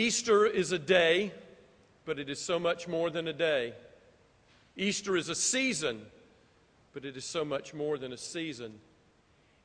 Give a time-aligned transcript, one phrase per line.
[0.00, 1.30] Easter is a day,
[2.06, 3.74] but it is so much more than a day.
[4.74, 6.00] Easter is a season,
[6.94, 8.80] but it is so much more than a season.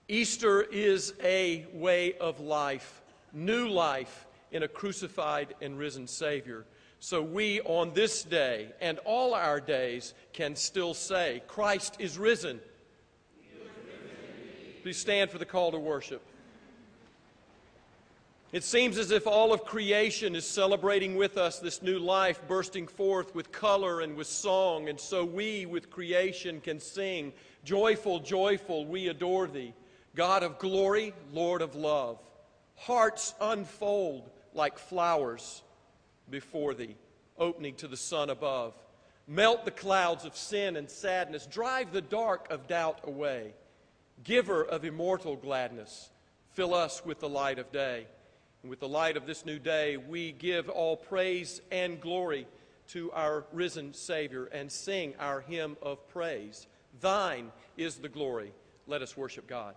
[0.09, 3.01] Easter is a way of life,
[3.31, 6.65] new life in a crucified and risen Savior.
[6.99, 12.59] So we, on this day and all our days, can still say, Christ is risen.
[13.39, 16.21] Is risen Please stand for the call to worship.
[18.55, 22.87] It seems as if all of creation is celebrating with us this new life bursting
[22.87, 27.33] forth with color and with song, and so we with creation can sing,
[27.65, 29.73] Joyful, joyful, we adore thee,
[30.15, 32.17] God of glory, Lord of love.
[32.77, 35.61] Hearts unfold like flowers
[36.29, 36.95] before thee,
[37.37, 38.73] opening to the sun above.
[39.27, 43.53] Melt the clouds of sin and sadness, drive the dark of doubt away.
[44.23, 46.09] Giver of immortal gladness,
[46.53, 48.07] fill us with the light of day.
[48.65, 52.47] And with the light of this new day, we give all praise and glory
[52.87, 56.65] to our risen Savior and sing our hymn of praise.
[56.99, 58.53] Thine is the glory.
[58.87, 59.75] Let us worship God.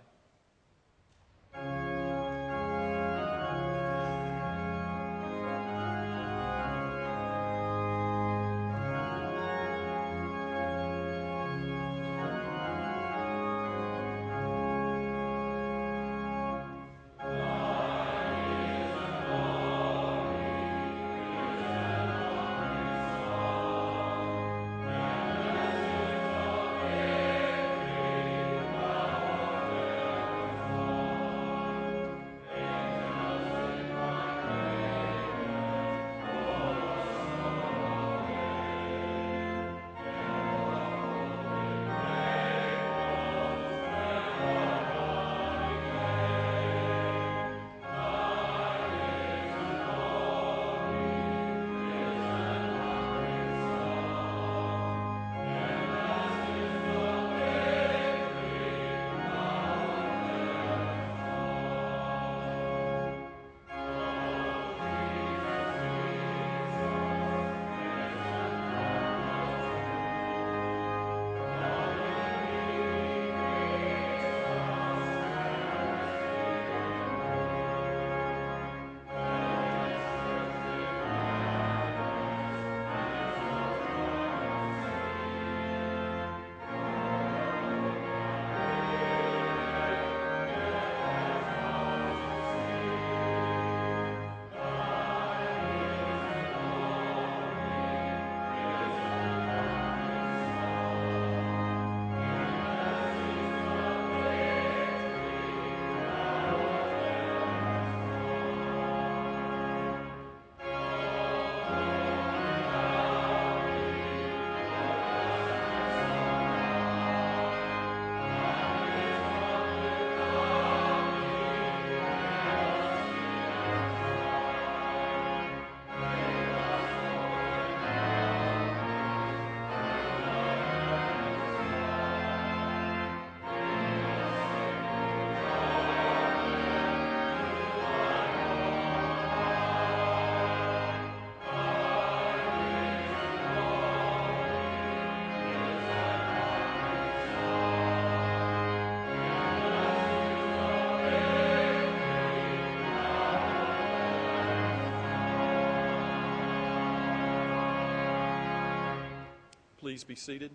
[159.88, 160.50] Please be seated?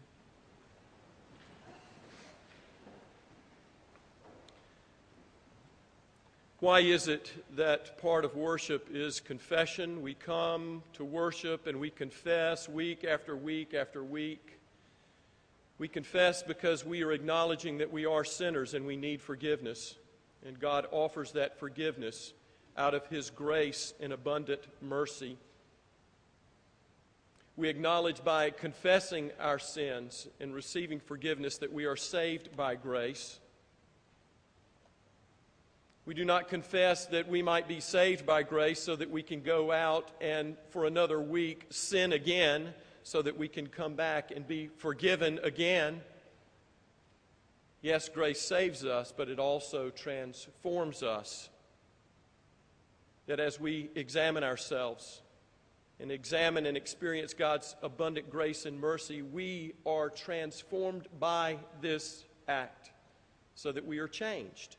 [6.60, 10.04] Why is it that part of worship is confession?
[10.04, 14.60] We come to worship and we confess week after week after week.
[15.80, 19.96] We confess because we are acknowledging that we are sinners and we need forgiveness.
[20.46, 22.34] And God offers that forgiveness
[22.78, 25.38] out of His grace and abundant mercy.
[27.56, 33.40] We acknowledge by confessing our sins and receiving forgiveness that we are saved by grace.
[36.08, 39.42] We do not confess that we might be saved by grace so that we can
[39.42, 42.74] go out and for another week sin again
[43.04, 46.02] so that we can come back and be forgiven again.
[47.84, 51.50] Yes, grace saves us, but it also transforms us.
[53.28, 55.22] That as we examine ourselves
[56.04, 62.92] and examine and experience God's abundant grace and mercy, we are transformed by this act
[63.56, 64.76] so that we are changed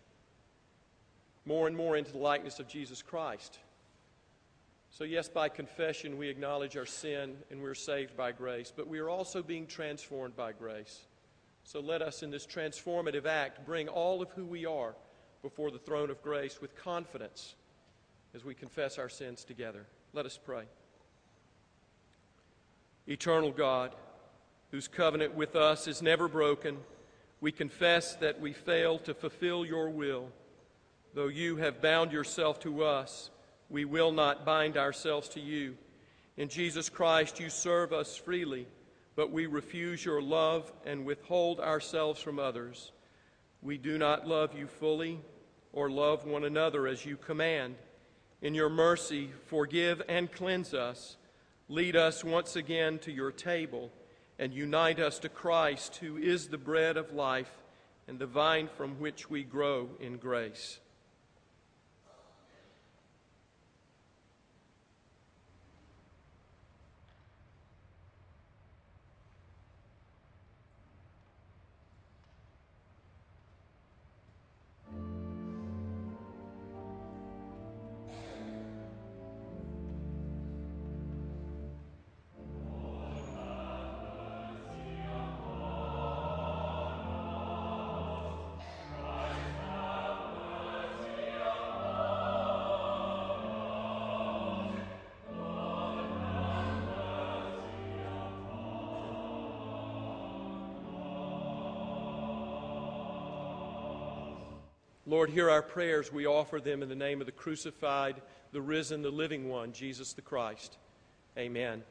[1.46, 3.58] more and more into the likeness of Jesus Christ.
[4.90, 8.98] So, yes, by confession, we acknowledge our sin and we're saved by grace, but we
[8.98, 11.06] are also being transformed by grace.
[11.64, 14.94] So, let us, in this transformative act, bring all of who we are
[15.40, 17.54] before the throne of grace with confidence
[18.34, 19.86] as we confess our sins together.
[20.12, 20.64] Let us pray.
[23.06, 23.94] Eternal God,
[24.70, 26.78] whose covenant with us is never broken,
[27.40, 30.28] we confess that we fail to fulfill your will.
[31.14, 33.30] Though you have bound yourself to us,
[33.68, 35.76] we will not bind ourselves to you.
[36.36, 38.66] In Jesus Christ, you serve us freely,
[39.14, 42.92] but we refuse your love and withhold ourselves from others.
[43.62, 45.20] We do not love you fully
[45.72, 47.76] or love one another as you command.
[48.42, 51.16] In your mercy, forgive and cleanse us.
[51.68, 53.90] Lead us once again to your table
[54.38, 57.50] and unite us to Christ, who is the bread of life
[58.06, 60.78] and the vine from which we grow in grace.
[105.14, 106.12] Lord, hear our prayers.
[106.12, 110.12] We offer them in the name of the crucified, the risen, the living one, Jesus
[110.12, 110.76] the Christ.
[111.38, 111.84] Amen.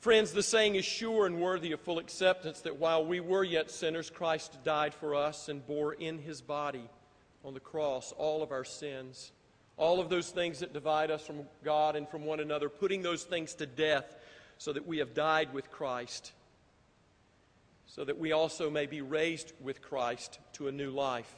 [0.00, 3.70] Friends, the saying is sure and worthy of full acceptance that while we were yet
[3.70, 6.90] sinners, Christ died for us and bore in his body
[7.44, 9.30] on the cross all of our sins,
[9.76, 13.22] all of those things that divide us from God and from one another, putting those
[13.22, 14.16] things to death
[14.58, 16.32] so that we have died with Christ
[17.86, 21.32] so that we also may be raised with Christ to a new life,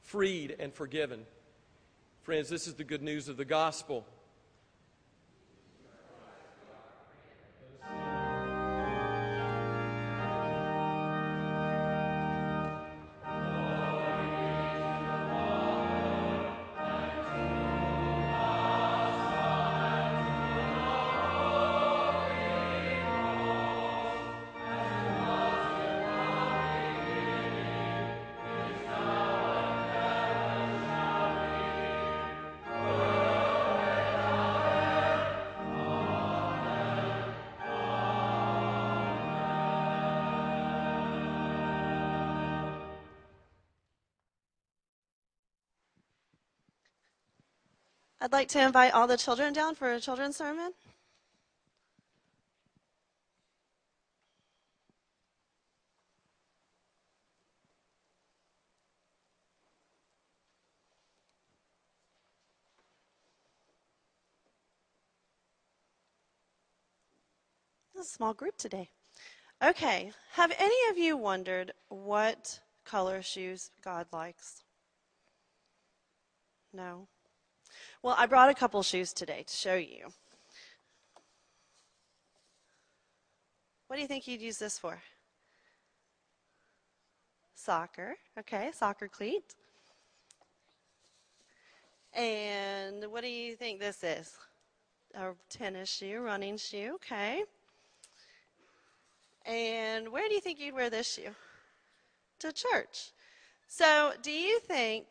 [0.00, 1.26] freed and forgiven.
[2.22, 4.06] Friends, this is the good news of the gospel.
[48.20, 50.72] I'd like to invite all the children down for a children's sermon.
[67.98, 68.90] a small group today.
[69.62, 74.62] Okay, have any of you wondered what color shoes God likes?
[76.72, 77.08] No?
[78.00, 80.06] Well, I brought a couple shoes today to show you.
[83.88, 85.00] What do you think you'd use this for?
[87.56, 88.14] Soccer.
[88.38, 89.56] Okay, soccer cleat.
[92.12, 94.32] And what do you think this is?
[95.14, 96.92] A tennis shoe, running shoe.
[96.96, 97.42] Okay.
[99.44, 101.34] And where do you think you'd wear this shoe?
[102.40, 103.10] To church.
[103.66, 105.06] So, do you think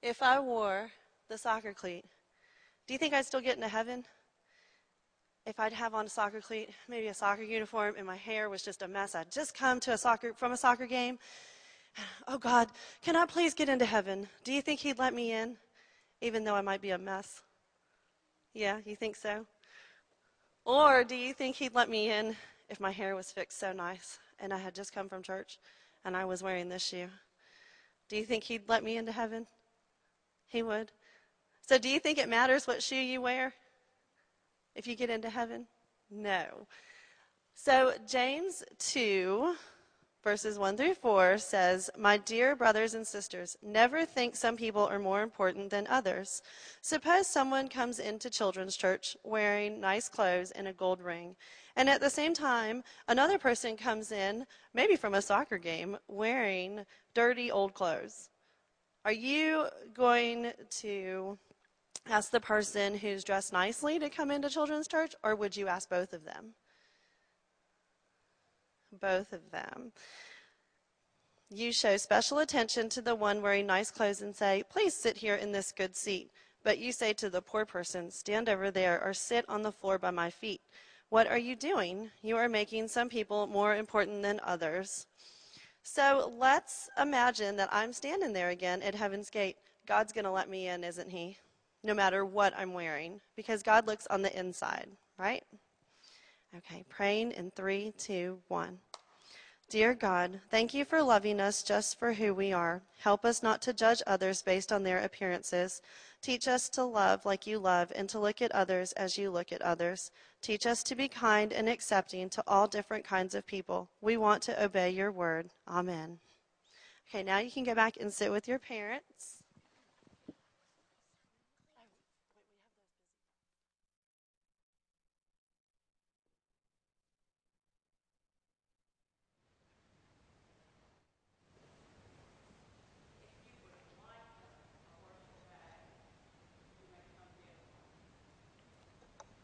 [0.00, 0.90] if I wore
[1.28, 2.04] the soccer cleat,
[2.86, 4.04] do you think I'd still get into heaven?
[5.44, 8.62] If I'd have on a soccer cleat, maybe a soccer uniform, and my hair was
[8.62, 9.14] just a mess.
[9.14, 11.18] I'd just come to a soccer from a soccer game.
[12.28, 12.68] Oh God,
[13.02, 14.28] can I please get into heaven?
[14.44, 15.56] Do you think He'd let me in,
[16.20, 17.42] even though I might be a mess?
[18.54, 19.46] Yeah, you think so?
[20.64, 22.36] Or do you think He'd let me in
[22.68, 25.58] if my hair was fixed so nice and I had just come from church
[26.04, 27.08] and I was wearing this shoe?
[28.08, 29.46] Do you think He'd let me into heaven?
[30.46, 30.92] He would.
[31.68, 33.52] So, do you think it matters what shoe you wear
[34.74, 35.66] if you get into heaven?
[36.10, 36.66] No.
[37.54, 39.54] So, James 2
[40.24, 44.98] verses 1 through 4 says, My dear brothers and sisters, never think some people are
[44.98, 46.40] more important than others.
[46.80, 51.36] Suppose someone comes into children's church wearing nice clothes and a gold ring,
[51.76, 56.86] and at the same time, another person comes in, maybe from a soccer game, wearing
[57.12, 58.30] dirty old clothes.
[59.04, 61.38] Are you going to
[62.08, 65.88] ask the person who's dressed nicely to come into children's church, or would you ask
[65.88, 66.54] both of them?
[68.92, 69.92] both of them.
[71.50, 75.34] You show special attention to the one wearing nice clothes and say, Please sit here
[75.34, 76.30] in this good seat.
[76.62, 79.98] But you say to the poor person, Stand over there or sit on the floor
[79.98, 80.60] by my feet.
[81.08, 82.10] What are you doing?
[82.22, 85.06] You are making some people more important than others.
[85.82, 89.56] So let's imagine that I'm standing there again at Heaven's Gate.
[89.86, 91.38] God's going to let me in, isn't He?
[91.84, 95.44] No matter what I'm wearing, because God looks on the inside, right?
[96.56, 98.78] Okay, praying in three, two, one.
[99.70, 102.80] Dear God, thank you for loving us just for who we are.
[103.00, 105.82] Help us not to judge others based on their appearances.
[106.22, 109.52] Teach us to love like you love and to look at others as you look
[109.52, 110.10] at others.
[110.40, 113.90] Teach us to be kind and accepting to all different kinds of people.
[114.00, 115.50] We want to obey your word.
[115.68, 116.18] Amen.
[117.10, 119.37] Okay, now you can go back and sit with your parents.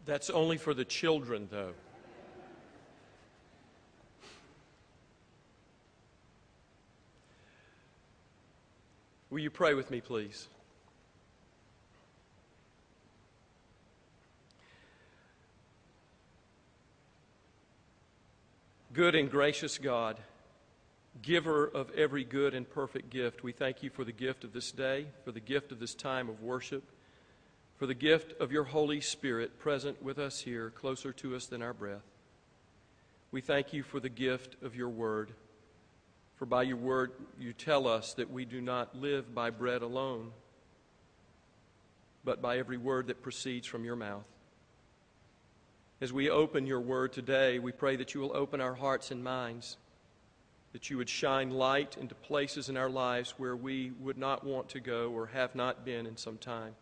[0.07, 1.73] That's only for the children, though.
[9.31, 10.47] Will you pray with me, please?
[18.93, 20.21] Good and gracious God,
[21.21, 24.71] giver of every good and perfect gift, we thank you for the gift of this
[24.71, 26.85] day, for the gift of this time of worship
[27.77, 31.63] for the gift of your Holy Spirit present with us here, closer to us than
[31.63, 32.05] our breath.
[33.33, 35.33] We thank you for the gift of your word.
[36.37, 40.31] For by your word, you tell us that we do not live by bread alone,
[42.25, 44.25] but by every word that proceeds from your mouth.
[46.01, 49.25] As we open your word today, we pray that you will open our hearts and
[49.25, 49.79] minds,
[50.73, 54.69] that you would shine light into places in our lives where we would not want
[54.71, 56.75] to go or have not been in some time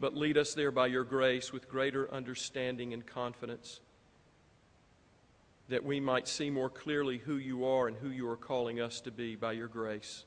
[0.00, 3.80] but lead us there by your grace with greater understanding and confidence,
[5.68, 9.00] that we might see more clearly who you are and who you are calling us
[9.00, 10.24] to be by your grace.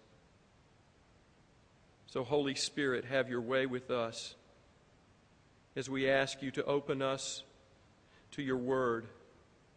[2.07, 4.35] So, Holy Spirit, have your way with us
[5.75, 7.43] as we ask you to open us
[8.31, 9.07] to your word,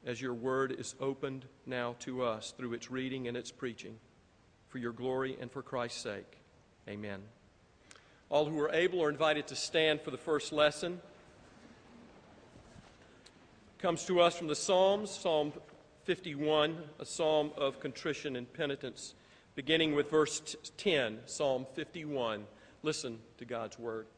[0.05, 3.97] as your word is opened now to us through its reading and its preaching,
[4.69, 6.39] for your glory and for Christ's sake.
[6.89, 7.21] Amen.
[8.35, 11.01] All who are able are invited to stand for the first lesson.
[13.79, 15.53] Comes to us from the Psalms, Psalm
[16.03, 19.15] 51, a psalm of contrition and penitence,
[19.55, 22.45] beginning with verse 10, Psalm 51.
[22.83, 24.09] Listen to God's word.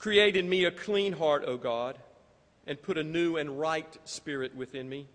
[0.00, 1.96] Create in me a clean heart, O God,
[2.66, 5.06] and put a new and right spirit within me.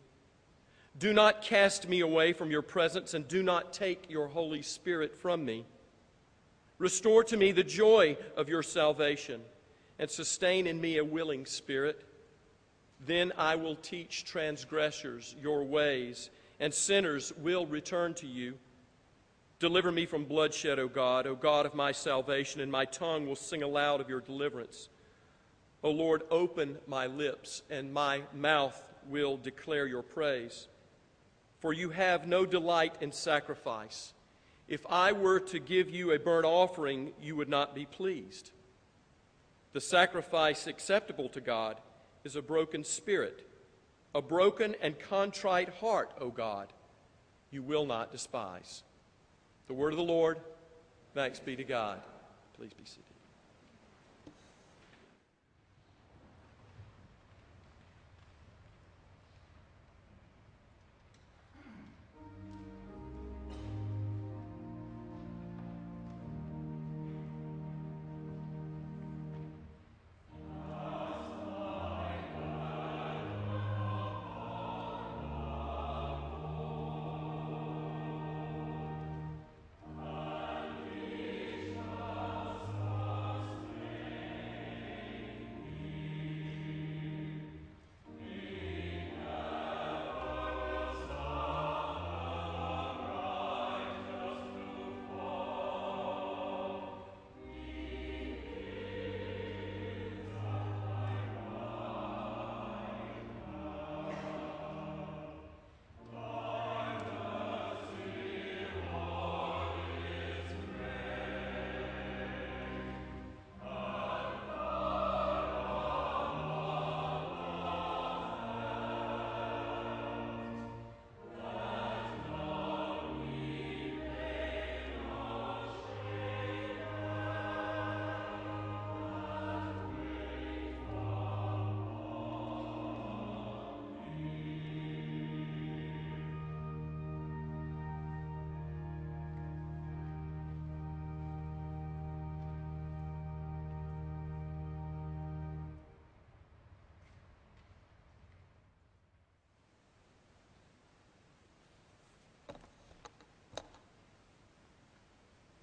[0.98, 5.14] Do not cast me away from your presence, and do not take your Holy Spirit
[5.14, 5.66] from me.
[6.78, 9.42] Restore to me the joy of your salvation
[9.98, 12.04] and sustain in me a willing spirit.
[13.06, 16.30] Then I will teach transgressors your ways,
[16.60, 18.56] and sinners will return to you.
[19.60, 23.38] Deliver me from bloodshed, O God, O God of my salvation, and my tongue will
[23.38, 24.90] sing aloud of your deliverance.
[25.82, 30.68] O Lord, open my lips, and my mouth will declare your praise.
[31.60, 34.14] For you have no delight in sacrifice
[34.68, 38.52] if I were to give you a burnt offering, you would not be pleased.
[39.74, 41.78] The sacrifice acceptable to God
[42.24, 43.48] is a broken spirit,
[44.16, 46.72] a broken and contrite heart, O God,
[47.52, 48.84] you will not despise.
[49.68, 50.40] The word of the Lord,
[51.14, 52.00] thanks be to God.
[52.56, 53.15] Please be seated.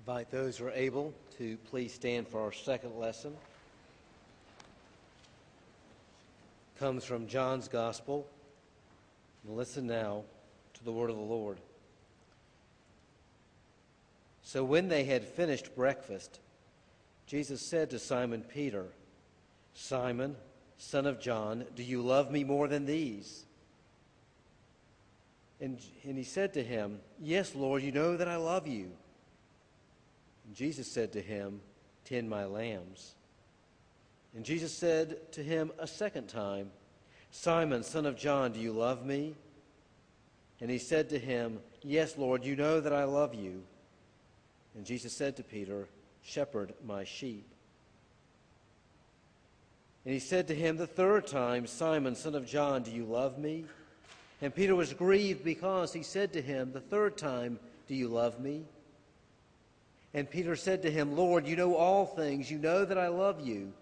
[0.05, 3.33] Invite those who are able to please stand for our second lesson.
[6.81, 8.27] Comes from John's Gospel.
[9.47, 10.25] Listen now
[10.75, 11.59] to the word of the Lord.
[14.43, 16.41] So when they had finished breakfast,
[17.27, 18.87] Jesus said to Simon Peter,
[19.75, 20.35] Simon,
[20.79, 23.45] son of John, do you love me more than these?
[25.61, 28.91] And, and he said to him, Yes, Lord, you know that I love you.
[30.55, 31.61] Jesus said to him,
[32.05, 33.15] Tend my lambs.
[34.35, 36.71] And Jesus said to him a second time,
[37.31, 39.35] Simon, son of John, do you love me?
[40.61, 43.63] And he said to him, Yes, Lord, you know that I love you.
[44.75, 45.89] And Jesus said to Peter,
[46.23, 47.47] Shepherd my sheep.
[50.05, 53.39] And he said to him the third time, Simon, son of John, do you love
[53.39, 53.65] me?
[54.41, 58.41] And Peter was grieved because he said to him the third time, Do you love
[58.41, 58.65] me?
[60.15, 62.51] And Peter said to him, Lord, you know all things.
[62.51, 63.73] You know that I love you.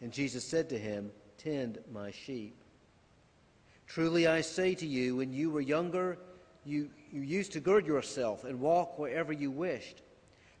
[0.00, 2.56] And Jesus said to him, Tend my sheep.
[3.86, 6.18] Truly I say to you, when you were younger,
[6.64, 10.02] you, you used to gird yourself and walk wherever you wished.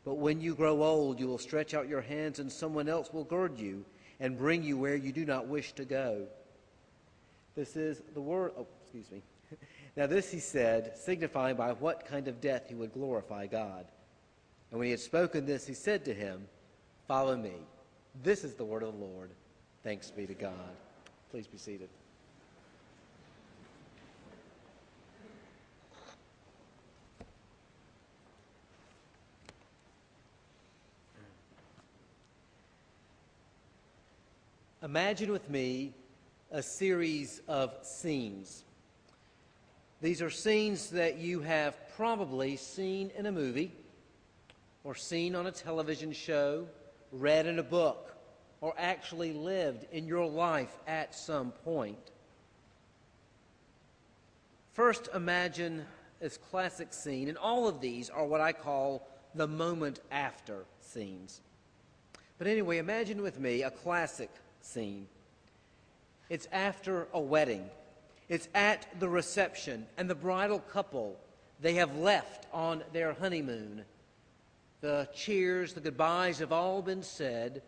[0.04, 3.24] But when you grow old, you will stretch out your hands, and someone else will
[3.24, 3.84] gird you
[4.20, 6.26] and bring you where you do not wish to go.
[7.54, 8.52] This is the word.
[8.56, 9.22] Oh, excuse me.
[9.96, 13.86] now, this he said, signifying by what kind of death he would glorify God.
[14.70, 16.46] And when he had spoken this, he said to him,
[17.06, 17.54] Follow me.
[18.22, 19.30] This is the word of the Lord.
[19.82, 20.52] Thanks be to God.
[21.30, 21.88] Please be seated.
[34.82, 35.92] Imagine with me
[36.50, 38.64] a series of scenes.
[40.00, 43.72] These are scenes that you have probably seen in a movie
[44.84, 46.66] or seen on a television show,
[47.12, 48.14] read in a book,
[48.60, 52.10] or actually lived in your life at some point.
[54.72, 55.84] First, imagine
[56.20, 61.40] this classic scene, and all of these are what I call the moment after scenes.
[62.38, 65.06] But anyway, imagine with me a classic scene.
[66.28, 67.68] It's after a wedding.
[68.28, 71.18] It's at the reception, and the bridal couple,
[71.60, 73.84] they have left on their honeymoon
[74.80, 77.62] the cheers, the goodbyes have all been said,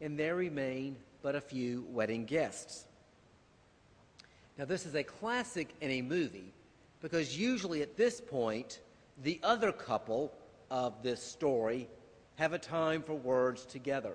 [0.00, 2.86] and there remain but a few wedding guests.
[4.58, 6.52] Now, this is a classic in a movie
[7.00, 8.80] because usually at this point,
[9.22, 10.32] the other couple
[10.70, 11.88] of this story
[12.36, 14.14] have a time for words together.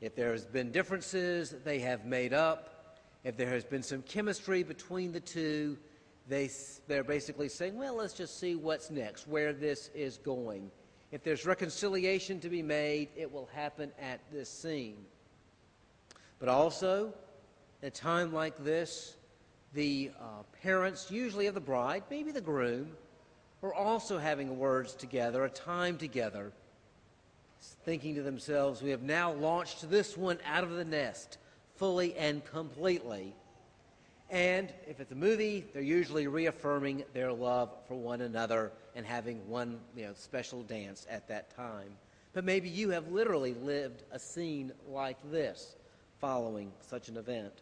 [0.00, 2.98] If there has been differences, they have made up.
[3.24, 5.78] If there has been some chemistry between the two,
[6.28, 6.50] they,
[6.86, 10.70] they're basically saying, well, let's just see what's next, where this is going.
[11.14, 14.96] If there's reconciliation to be made, it will happen at this scene.
[16.40, 17.14] But also,
[17.84, 19.14] At a time like this,
[19.74, 22.96] the uh, parents, usually of the bride, maybe the groom,
[23.62, 26.50] are also having words together, a time together,
[27.84, 31.38] thinking to themselves, we have now launched this one out of the nest
[31.76, 33.36] fully and completely.
[34.30, 39.48] And if it's a movie, they're usually reaffirming their love for one another and having
[39.48, 41.96] one you know, special dance at that time.
[42.32, 45.76] But maybe you have literally lived a scene like this
[46.20, 47.52] following such an event.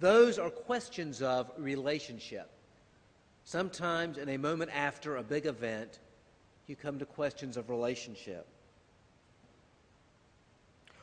[0.00, 2.50] Those are questions of relationship.
[3.44, 5.98] Sometimes, in a moment after a big event,
[6.66, 8.46] you come to questions of relationship.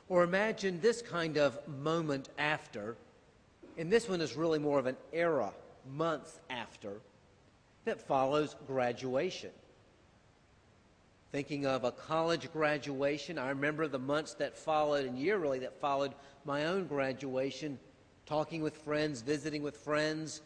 [0.09, 2.95] Or imagine this kind of moment after,
[3.77, 5.51] and this one is really more of an era,
[5.93, 7.01] months after,
[7.87, 9.49] that follows graduation.
[11.31, 15.79] Thinking of a college graduation, I remember the months that followed, and year really that
[15.79, 16.13] followed
[16.45, 17.79] my own graduation,
[18.25, 20.41] talking with friends, visiting with friends,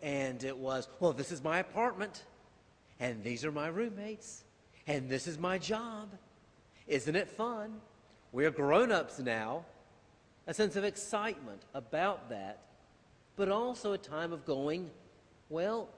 [0.00, 2.24] and it was, well, this is my apartment,
[3.00, 4.44] and these are my roommates,
[4.86, 6.08] and this is my job.
[6.86, 7.80] Isn't it fun?
[8.32, 9.64] We're grown ups now.
[10.46, 12.60] A sense of excitement about that,
[13.34, 14.90] but also a time of going,
[15.48, 15.88] well,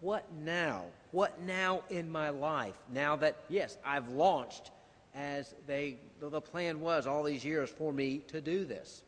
[0.00, 0.84] what now?
[1.12, 2.74] What now in my life?
[2.92, 4.70] Now that, yes, I've launched
[5.14, 9.02] as they, the plan was all these years for me to do this.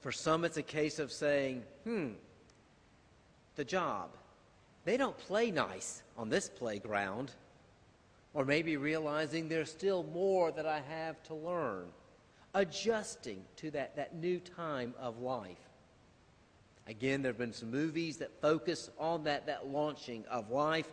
[0.00, 2.10] For some, it's a case of saying, hmm,
[3.56, 4.10] the job.
[4.84, 7.30] They don't play nice on this playground.
[8.34, 11.86] Or maybe realizing there's still more that I have to learn.
[12.54, 15.56] Adjusting to that, that new time of life.
[16.86, 20.88] Again, there have been some movies that focus on that, that launching of life.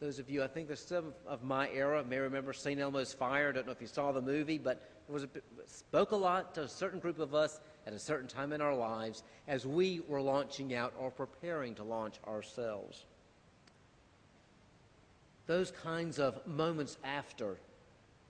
[0.00, 2.80] Those of you, I think there's some of my era may remember St.
[2.80, 3.50] Elmo's Fire.
[3.50, 5.28] I don't know if you saw the movie, but it was a,
[5.66, 8.74] spoke a lot to a certain group of us at a certain time in our
[8.74, 13.04] lives as we were launching out or preparing to launch ourselves
[15.46, 17.56] those kinds of moments after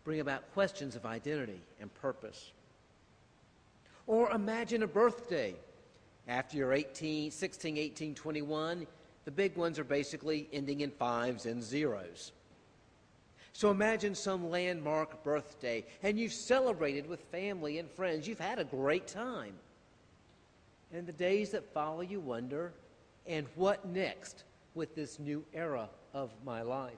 [0.05, 2.53] bring about questions of identity and purpose.
[4.07, 5.55] Or imagine a birthday.
[6.29, 8.87] After you're 18, 16, 18, 21,
[9.25, 12.33] the big ones are basically ending in fives and zeros.
[13.53, 18.29] So imagine some landmark birthday, and you've celebrated with family and friends.
[18.29, 19.55] You've had a great time.
[20.93, 22.73] And the days that follow, you wonder,
[23.27, 26.93] and what next with this new era of my life?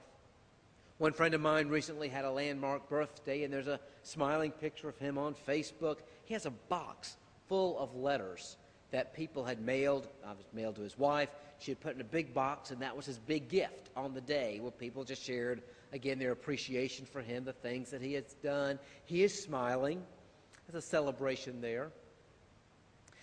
[0.97, 4.97] One friend of mine recently had a landmark birthday, and there's a smiling picture of
[4.97, 5.99] him on Facebook.
[6.25, 7.15] He has a box
[7.47, 8.57] full of letters
[8.91, 11.29] that people had mailed, I was mailed to his wife.
[11.59, 14.21] She had put in a big box, and that was his big gift on the
[14.21, 15.61] day where people just shared,
[15.93, 18.79] again, their appreciation for him, the things that he has done.
[19.05, 20.01] He is smiling.
[20.67, 21.91] There's a celebration there.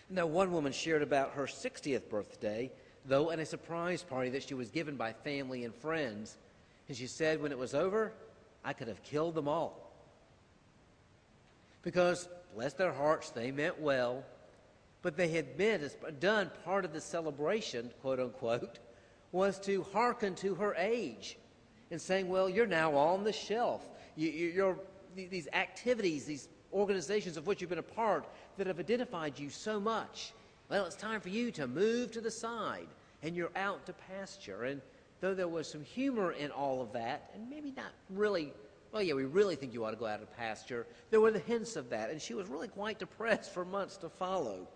[0.08, 2.70] Now, one woman shared about her 60th birthday,
[3.06, 6.36] though, in a surprise party that she was given by family and friends.
[6.88, 8.12] And she said, when it was over,
[8.64, 9.82] I could have killed them all.
[11.82, 14.24] Because, bless their hearts, they meant well,
[15.06, 15.88] but they had been,
[16.18, 18.80] done part of the celebration, quote unquote,
[19.30, 21.38] was to hearken to her age
[21.92, 23.88] and saying, well, you're now on the shelf.
[24.16, 24.76] You, you're,
[25.14, 28.26] these activities, these organizations of which you've been a part
[28.58, 30.32] that have identified you so much.
[30.70, 32.88] Well, it's time for you to move to the side,
[33.22, 34.64] and you're out to pasture.
[34.64, 34.82] And
[35.20, 38.52] though there was some humor in all of that, and maybe not really,
[38.90, 41.38] well, yeah, we really think you ought to go out to pasture, there were the
[41.38, 44.66] hints of that, and she was really quite depressed for months to follow.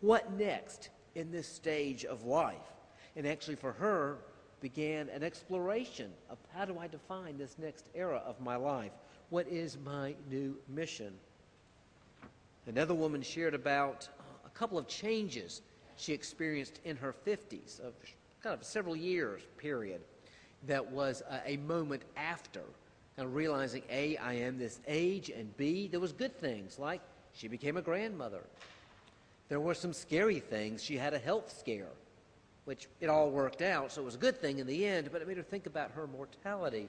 [0.00, 2.56] What next in this stage of life?
[3.16, 4.18] And actually, for her,
[4.60, 8.92] began an exploration of how do I define this next era of my life?
[9.30, 11.14] What is my new mission?
[12.66, 15.62] Another woman shared about uh, a couple of changes
[15.96, 17.94] she experienced in her 50s, of
[18.42, 20.00] kind of several years period
[20.66, 22.60] that was a, a moment after
[23.16, 27.00] kind of realizing A, I am this age, and B, there was good things like
[27.32, 28.42] she became a grandmother.
[29.50, 30.82] There were some scary things.
[30.82, 31.90] She had a health scare,
[32.66, 35.20] which it all worked out, so it was a good thing in the end, but
[35.20, 36.88] it made her think about her mortality.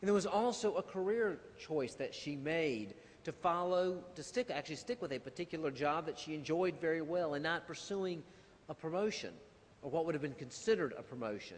[0.00, 2.94] And there was also a career choice that she made
[3.24, 7.32] to follow, to stick, actually stick with a particular job that she enjoyed very well
[7.34, 8.22] and not pursuing
[8.68, 9.32] a promotion
[9.80, 11.56] or what would have been considered a promotion.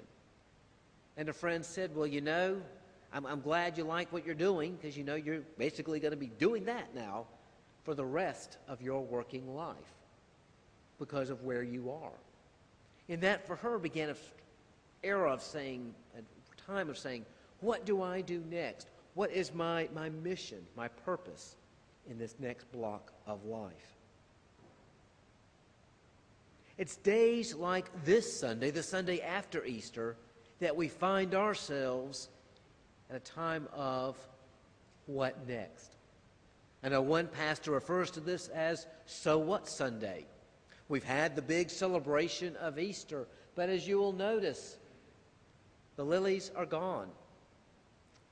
[1.16, 2.62] And a friend said, Well, you know,
[3.12, 6.16] I'm, I'm glad you like what you're doing because you know you're basically going to
[6.16, 7.26] be doing that now
[7.90, 9.74] for the rest of your working life
[11.00, 12.12] because of where you are.
[13.08, 14.16] And that for her began an
[15.02, 17.26] era of saying, a time of saying,
[17.58, 18.86] What do I do next?
[19.14, 21.56] What is my, my mission, my purpose
[22.08, 23.96] in this next block of life?
[26.78, 30.16] It's days like this Sunday, the Sunday after Easter,
[30.60, 32.28] that we find ourselves
[33.10, 34.16] at a time of
[35.06, 35.96] what next?
[36.82, 40.26] I know one pastor refers to this as So What Sunday.
[40.88, 44.76] We've had the big celebration of Easter, but as you will notice,
[45.96, 47.08] the lilies are gone.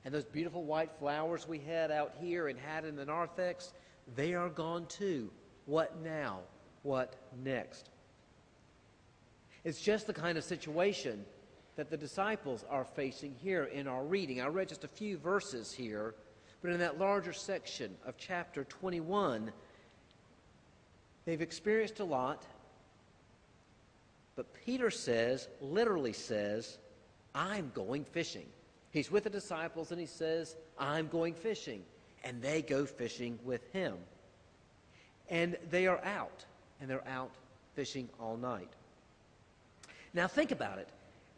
[0.03, 3.73] And those beautiful white flowers we had out here and had in the narthex,
[4.15, 5.29] they are gone too.
[5.65, 6.39] What now?
[6.83, 7.89] What next?
[9.63, 11.25] It's just the kind of situation
[11.75, 14.41] that the disciples are facing here in our reading.
[14.41, 16.15] I read just a few verses here,
[16.61, 19.51] but in that larger section of chapter 21,
[21.25, 22.45] they've experienced a lot.
[24.35, 26.77] But Peter says, literally says,
[27.33, 28.45] I'm going fishing.
[28.91, 31.83] He's with the disciples and he says, I'm going fishing.
[32.23, 33.95] And they go fishing with him.
[35.29, 36.43] And they are out,
[36.81, 37.31] and they're out
[37.75, 38.69] fishing all night.
[40.13, 40.89] Now, think about it.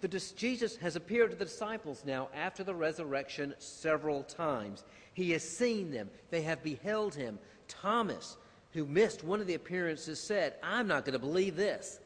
[0.07, 4.83] Jesus has appeared to the disciples now after the resurrection several times.
[5.13, 7.37] He has seen them, they have beheld him.
[7.67, 8.37] Thomas,
[8.71, 11.99] who missed one of the appearances, said, I'm not going to believe this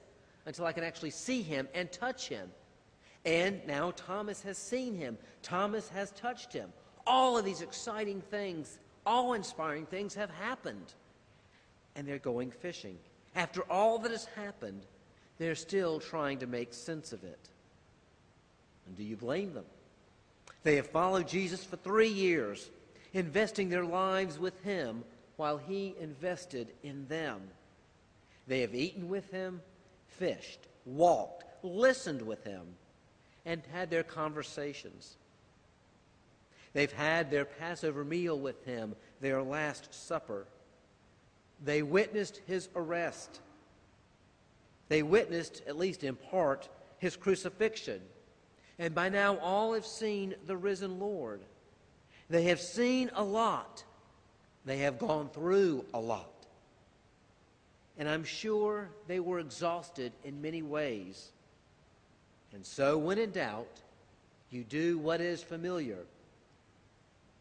[0.45, 2.49] until I can actually see him and touch him.
[3.25, 6.71] And now Thomas has seen him, Thomas has touched him.
[7.07, 10.93] All of these exciting things, awe inspiring things have happened.
[11.95, 12.97] And they're going fishing.
[13.35, 14.85] After all that has happened,
[15.37, 17.49] they're still trying to make sense of it.
[18.85, 19.65] And do you blame them?
[20.63, 22.69] They have followed Jesus for three years,
[23.13, 25.03] investing their lives with him
[25.37, 27.41] while he invested in them.
[28.47, 29.61] They have eaten with him,
[30.07, 32.65] fished, walked, listened with him
[33.45, 35.17] and had their conversations.
[36.73, 40.45] They've had their Passover meal with him, their Last Supper.
[41.63, 43.39] They witnessed his arrest.
[44.89, 46.67] They witnessed, at least in part,
[46.97, 48.01] his crucifixion.
[48.77, 51.41] And by now, all have seen the risen Lord.
[52.29, 53.83] They have seen a lot.
[54.65, 56.31] They have gone through a lot.
[57.97, 61.31] And I'm sure they were exhausted in many ways.
[62.53, 63.81] And so, when in doubt,
[64.49, 65.99] you do what is familiar.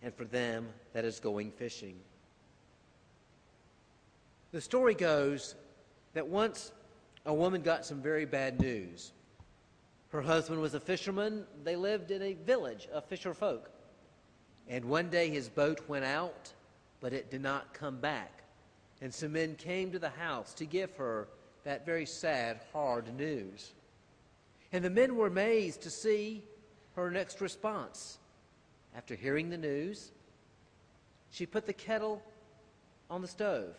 [0.02, 1.96] And for them, that is going fishing.
[4.52, 5.56] The story goes
[6.12, 6.70] that once
[7.26, 9.12] a woman got some very bad news.
[10.14, 11.44] Her husband was a fisherman.
[11.64, 13.68] They lived in a village of fisher folk.
[14.68, 16.52] And one day his boat went out,
[17.00, 18.44] but it did not come back.
[19.00, 21.26] And some men came to the house to give her
[21.64, 23.72] that very sad, hard news.
[24.70, 26.44] And the men were amazed to see
[26.94, 28.18] her next response.
[28.96, 30.12] After hearing the news,
[31.32, 32.22] she put the kettle
[33.10, 33.74] on the stove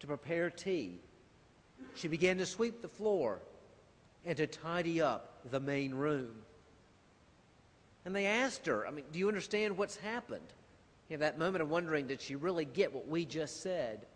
[0.00, 1.00] to prepare tea.
[1.94, 3.40] She began to sweep the floor
[4.24, 6.30] and to tidy up the main room.
[8.04, 10.46] And they asked her, I mean, do you understand what's happened?
[11.08, 14.06] You have that moment of wondering, did she really get what we just said?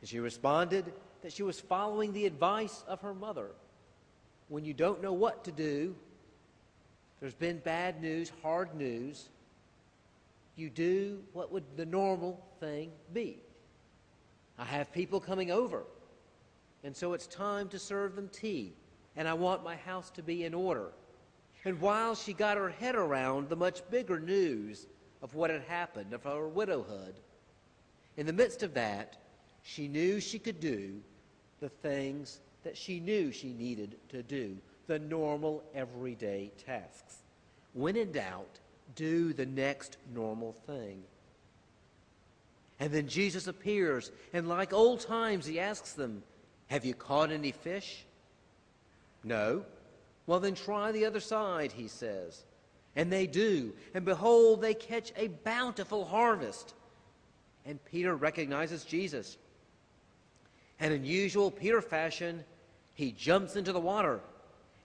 [0.00, 0.92] And she responded
[1.22, 3.50] that she was following the advice of her mother
[4.48, 5.94] when you don't know what to do,
[7.20, 9.28] there's been bad news, hard news,
[10.56, 13.38] you do what would the normal thing be.
[14.58, 15.84] I have people coming over,
[16.82, 18.72] and so it's time to serve them tea,
[19.18, 20.92] and I want my house to be in order.
[21.64, 24.86] And while she got her head around the much bigger news
[25.20, 27.16] of what had happened, of her widowhood,
[28.16, 29.16] in the midst of that,
[29.64, 31.00] she knew she could do
[31.58, 37.16] the things that she knew she needed to do the normal, everyday tasks.
[37.74, 38.60] When in doubt,
[38.94, 41.02] do the next normal thing.
[42.78, 46.22] And then Jesus appears, and like old times, he asks them,
[46.68, 48.04] Have you caught any fish?
[49.28, 49.64] No.
[50.26, 52.44] Well, then try the other side, he says.
[52.96, 53.74] And they do.
[53.94, 56.74] And behold, they catch a bountiful harvest.
[57.64, 59.36] And Peter recognizes Jesus.
[60.80, 62.44] And in usual Peter fashion,
[62.94, 64.20] he jumps into the water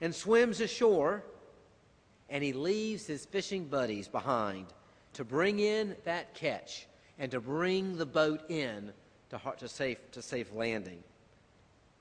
[0.01, 1.23] and swims ashore,
[2.29, 4.67] and he leaves his fishing buddies behind
[5.13, 8.91] to bring in that catch and to bring the boat in
[9.29, 11.03] to, to, safe, to safe landing.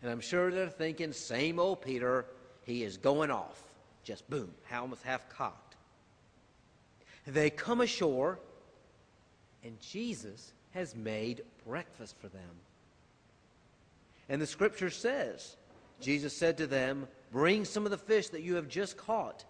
[0.02, 2.26] And I'm sure they're thinking, same old Peter,
[2.64, 3.62] he is going off.
[4.02, 5.76] Just boom, almost half cocked.
[7.26, 8.40] They come ashore,
[9.62, 12.50] and Jesus has made breakfast for them.
[14.28, 15.56] And the scripture says,
[16.00, 19.44] Jesus said to them, Bring some of the fish that you have just caught.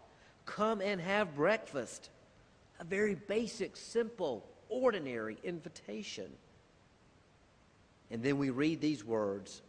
[0.44, 2.10] Come and have breakfast.
[2.78, 6.30] A very basic, simple, ordinary invitation.
[8.10, 9.62] And then we read these words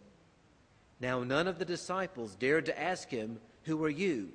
[0.99, 4.29] Now, none of the disciples dared to ask him, Who are you?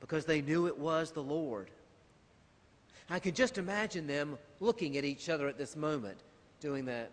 [0.00, 1.70] because they knew it was the Lord.
[3.08, 6.18] I can just imagine them looking at each other at this moment,
[6.60, 7.10] doing that.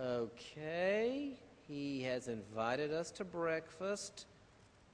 [0.00, 4.26] Okay, he has invited us to breakfast.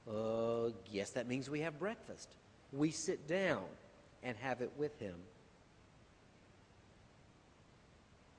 [0.09, 2.35] Uh, yes, that means we have breakfast.
[2.71, 3.63] We sit down
[4.23, 5.15] and have it with him.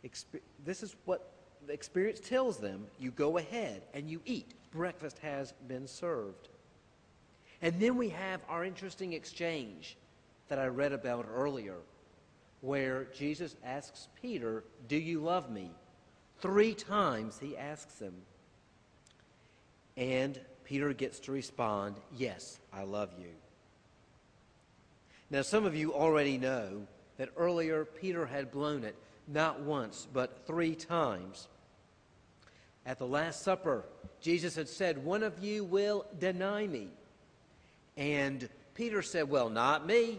[0.04, 1.31] Exper- this is what
[1.66, 2.86] the experience tells them.
[2.98, 4.54] You go ahead and you eat.
[4.70, 6.48] Breakfast has been served.
[7.60, 9.96] And then we have our interesting exchange
[10.48, 11.76] that I read about earlier,
[12.60, 15.70] where Jesus asks Peter, Do you love me?
[16.40, 18.14] Three times he asks him.
[19.96, 23.28] And Peter gets to respond, Yes, I love you.
[25.30, 28.96] Now, some of you already know that earlier Peter had blown it
[29.32, 31.48] not once, but three times.
[32.84, 33.84] At the Last Supper,
[34.20, 36.88] Jesus had said, One of you will deny me.
[37.96, 40.18] And Peter said, Well, not me.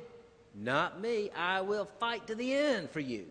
[0.55, 1.29] Not me.
[1.35, 3.25] I will fight to the end for you.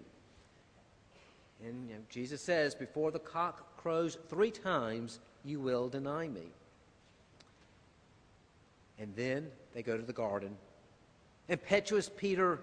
[1.64, 6.49] And you know, Jesus says, Before the cock crows three times, you will deny me.
[8.99, 10.57] And then they go to the garden.
[11.49, 12.61] Impetuous Peter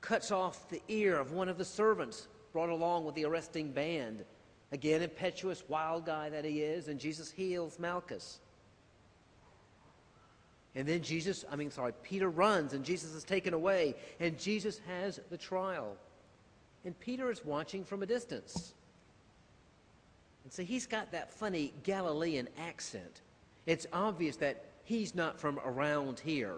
[0.00, 4.24] cuts off the ear of one of the servants brought along with the arresting band.
[4.72, 8.38] Again, impetuous, wild guy that he is, and Jesus heals Malchus.
[10.74, 14.80] And then Jesus, I mean, sorry, Peter runs, and Jesus is taken away, and Jesus
[14.88, 15.98] has the trial.
[16.86, 18.72] And Peter is watching from a distance.
[20.44, 23.20] And so he's got that funny Galilean accent.
[23.66, 26.56] It's obvious that he's not from around here.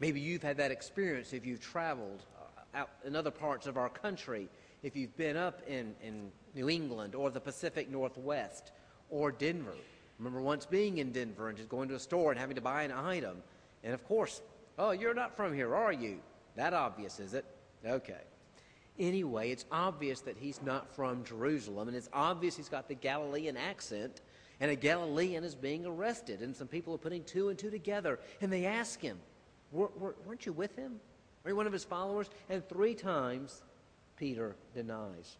[0.00, 3.90] Maybe you've had that experience if you've traveled uh, out in other parts of our
[3.90, 4.48] country
[4.82, 8.72] if you've been up in, in New England or the Pacific Northwest
[9.10, 9.74] or Denver.
[10.18, 12.82] remember once being in Denver and just going to a store and having to buy
[12.82, 13.36] an item.
[13.84, 14.42] And of course,
[14.78, 16.18] oh, you're not from here, are you?
[16.56, 17.44] That obvious, is it?
[17.86, 18.20] Okay.
[18.98, 23.56] Anyway, it's obvious that he's not from Jerusalem, and it's obvious he's got the Galilean
[23.56, 24.20] accent,
[24.60, 28.20] and a Galilean is being arrested, and some people are putting two and two together,
[28.42, 29.18] and they ask him,
[29.72, 31.00] Weren't you with him?
[31.44, 32.28] Are you one of his followers?
[32.50, 33.62] And three times
[34.22, 35.36] Peter denies.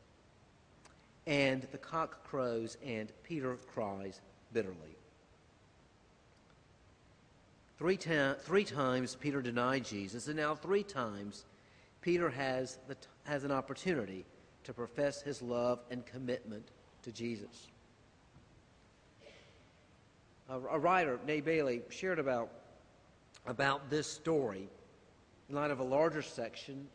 [1.29, 4.21] And the cock crows, and Peter cries
[4.53, 4.97] bitterly.
[7.78, 11.45] Three, ta- three times Peter denied Jesus, and now three times
[12.01, 14.24] Peter has, the has an opportunity
[14.64, 16.66] to profess his love and commitment
[17.05, 17.68] to Jesus.
[20.51, 22.51] A, a writer, Nay Bailey, shared about,
[23.47, 24.68] about this story
[25.49, 26.89] in light of a larger section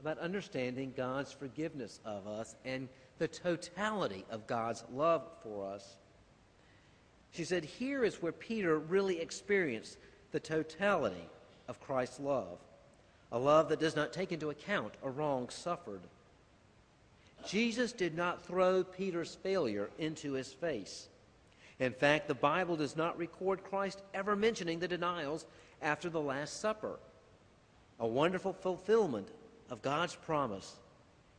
[0.00, 2.88] about understanding God's forgiveness of us and
[3.18, 5.96] the totality of God's love for us.
[7.32, 9.98] She said, Here is where Peter really experienced
[10.32, 11.28] the totality
[11.68, 12.58] of Christ's love,
[13.32, 16.02] a love that does not take into account a wrong suffered.
[17.46, 21.08] Jesus did not throw Peter's failure into his face.
[21.78, 25.44] In fact, the Bible does not record Christ ever mentioning the denials
[25.82, 26.98] after the Last Supper,
[28.00, 29.28] a wonderful fulfillment
[29.70, 30.76] of God's promise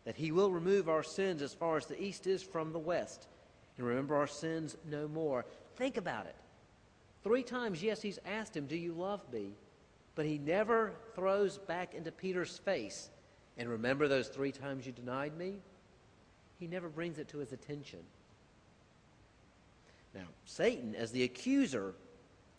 [0.06, 3.28] that He will remove our sins as far as the east is from the west
[3.78, 5.46] and remember our sins no more.
[5.76, 6.36] Think about it.
[7.24, 9.52] Three times, yes, He's asked him, Do you love me?
[10.16, 13.10] But He never throws back into Peter's face,
[13.58, 15.56] and remember those three times you denied me?
[16.60, 18.00] He never brings it to his attention.
[20.16, 21.94] Now, Satan, as the accuser,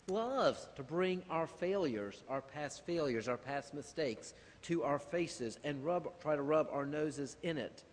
[0.09, 4.33] loves to bring our failures, our past failures, our past mistakes,
[4.63, 7.83] to our faces and rub, try to rub our noses in it.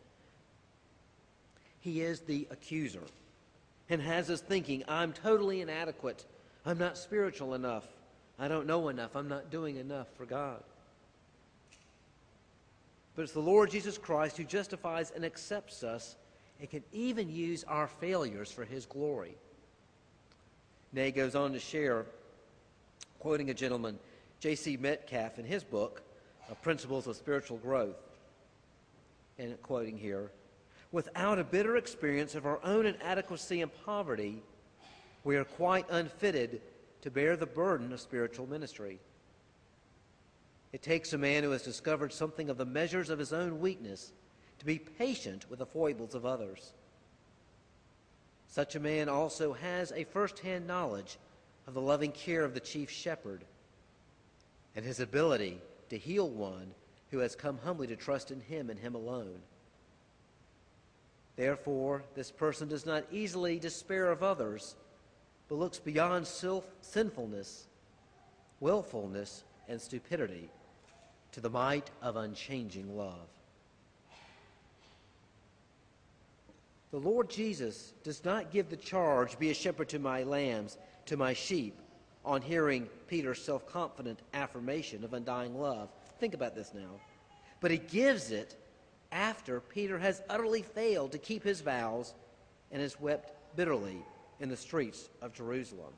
[1.81, 3.05] He is the accuser
[3.89, 6.25] and has us thinking, I'm totally inadequate.
[6.65, 7.85] I'm not spiritual enough.
[8.39, 9.15] I don't know enough.
[9.15, 10.63] I'm not doing enough for God.
[13.15, 16.17] But it's the Lord Jesus Christ who justifies and accepts us
[16.61, 19.37] and can even use our failures for his glory.
[20.97, 22.07] Nay goes on to share,
[23.19, 23.99] quoting a gentleman,
[24.41, 24.79] J.C.
[24.79, 26.01] Metcalfe, in his book,
[26.51, 27.99] uh, Principles of Spiritual Growth.
[29.39, 30.31] And quoting here,
[30.93, 34.43] without a bitter experience of our own inadequacy and poverty,
[35.23, 36.63] we are quite unfitted
[37.03, 38.99] to bear the burden of spiritual ministry.
[40.73, 44.13] It takes a man who has discovered something of the measures of his own weakness
[44.61, 46.73] to be patient with the foibles of others.
[48.49, 51.19] Such a man also has a first hand knowledge
[51.67, 53.45] of the loving care of the chief shepherd
[54.75, 56.73] and his ability to heal one
[57.11, 59.41] who has come humbly to trust in him and him alone.
[61.37, 64.75] Therefore, this person does not easily despair of others,
[65.49, 67.67] but looks beyond self- sinfulness,
[68.61, 70.51] willfulness, and stupidity
[71.33, 73.29] to the might of unchanging love.
[76.97, 81.19] The Lord Jesus does not give the charge, Be a shepherd to my lambs, to
[81.19, 81.79] my sheep,
[82.25, 85.91] on hearing Peter's self confident affirmation of undying love.
[86.21, 86.99] Think about this now.
[87.61, 88.57] But he gives it
[89.13, 92.15] after Peter has utterly failed to keep his vows
[92.73, 93.99] and has wept bitterly
[94.41, 95.93] in the streets of Jerusalem.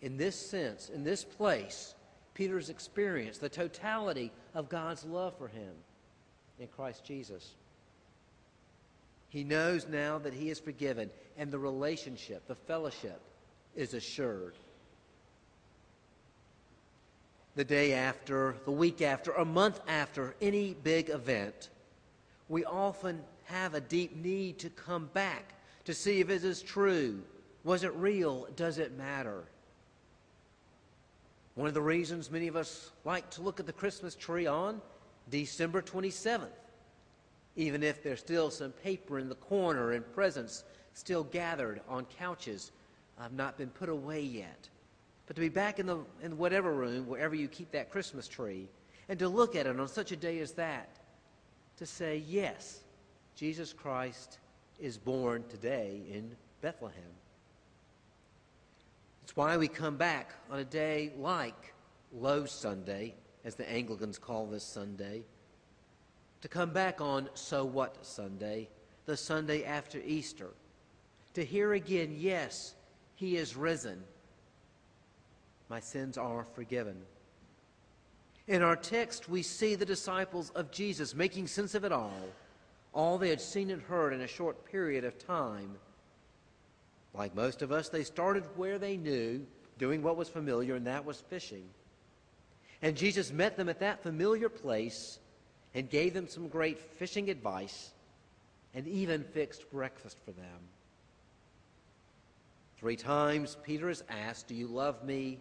[0.00, 1.94] In this sense, in this place,
[2.32, 5.74] Peter's experienced the totality of God's love for him
[6.58, 7.56] in Christ Jesus.
[9.32, 13.18] He knows now that he is forgiven, and the relationship, the fellowship,
[13.74, 14.54] is assured.
[17.54, 21.70] The day after, the week after, a month after any big event,
[22.50, 25.54] we often have a deep need to come back
[25.86, 27.22] to see if it is true.
[27.64, 28.48] Was it real?
[28.54, 29.44] Does it matter?
[31.54, 34.82] One of the reasons many of us like to look at the Christmas tree on
[35.30, 36.48] December 27th
[37.56, 42.72] even if there's still some paper in the corner and presents still gathered on couches
[43.18, 44.68] have not been put away yet.
[45.26, 48.68] But to be back in the in whatever room, wherever you keep that Christmas tree,
[49.08, 50.98] and to look at it on such a day as that,
[51.78, 52.80] to say, yes,
[53.36, 54.38] Jesus Christ
[54.80, 57.02] is born today in Bethlehem.
[59.22, 61.74] It's why we come back on a day like
[62.12, 65.22] Low Sunday, as the Anglicans call this Sunday,
[66.42, 68.68] to come back on So What Sunday,
[69.06, 70.50] the Sunday after Easter,
[71.34, 72.74] to hear again, yes,
[73.14, 74.02] He is risen.
[75.68, 76.96] My sins are forgiven.
[78.48, 82.28] In our text, we see the disciples of Jesus making sense of it all,
[82.92, 85.76] all they had seen and heard in a short period of time.
[87.14, 89.46] Like most of us, they started where they knew,
[89.78, 91.64] doing what was familiar, and that was fishing.
[92.82, 95.20] And Jesus met them at that familiar place
[95.74, 97.92] and gave them some great fishing advice
[98.74, 100.60] and even fixed breakfast for them.
[102.78, 105.38] Three times Peter is asked, Do you love me?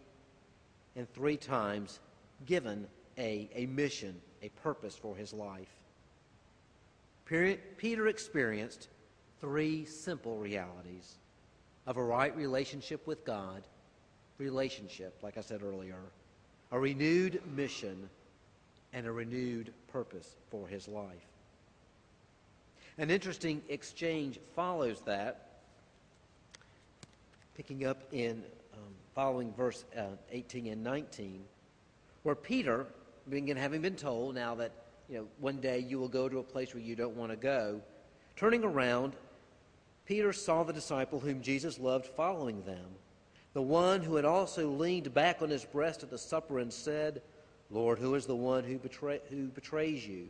[0.96, 2.00] And three times
[2.46, 5.70] given a, a mission, a purpose for his life.
[7.26, 8.90] Peter experienced
[9.40, 11.18] three simple realities
[11.88, 13.64] of a right relationship with God,
[14.38, 16.02] relationship, like I said earlier,
[16.72, 18.10] a renewed mission,
[18.94, 21.28] and a renewed purpose for his life.
[22.98, 25.48] An interesting exchange follows that,
[27.56, 31.44] picking up in um, following verse uh, 18 and 19,
[32.24, 32.86] where Peter,
[33.58, 34.72] having been told now that
[35.10, 37.38] you know one day you will go to a place where you don't want to
[37.38, 37.82] go,
[38.36, 39.14] turning around,
[40.06, 42.86] Peter saw the disciple whom Jesus loved following them,
[43.54, 47.22] the one who had also leaned back on his breast at the supper and said,
[47.72, 50.28] Lord, who is the one who, betray, who betrays you?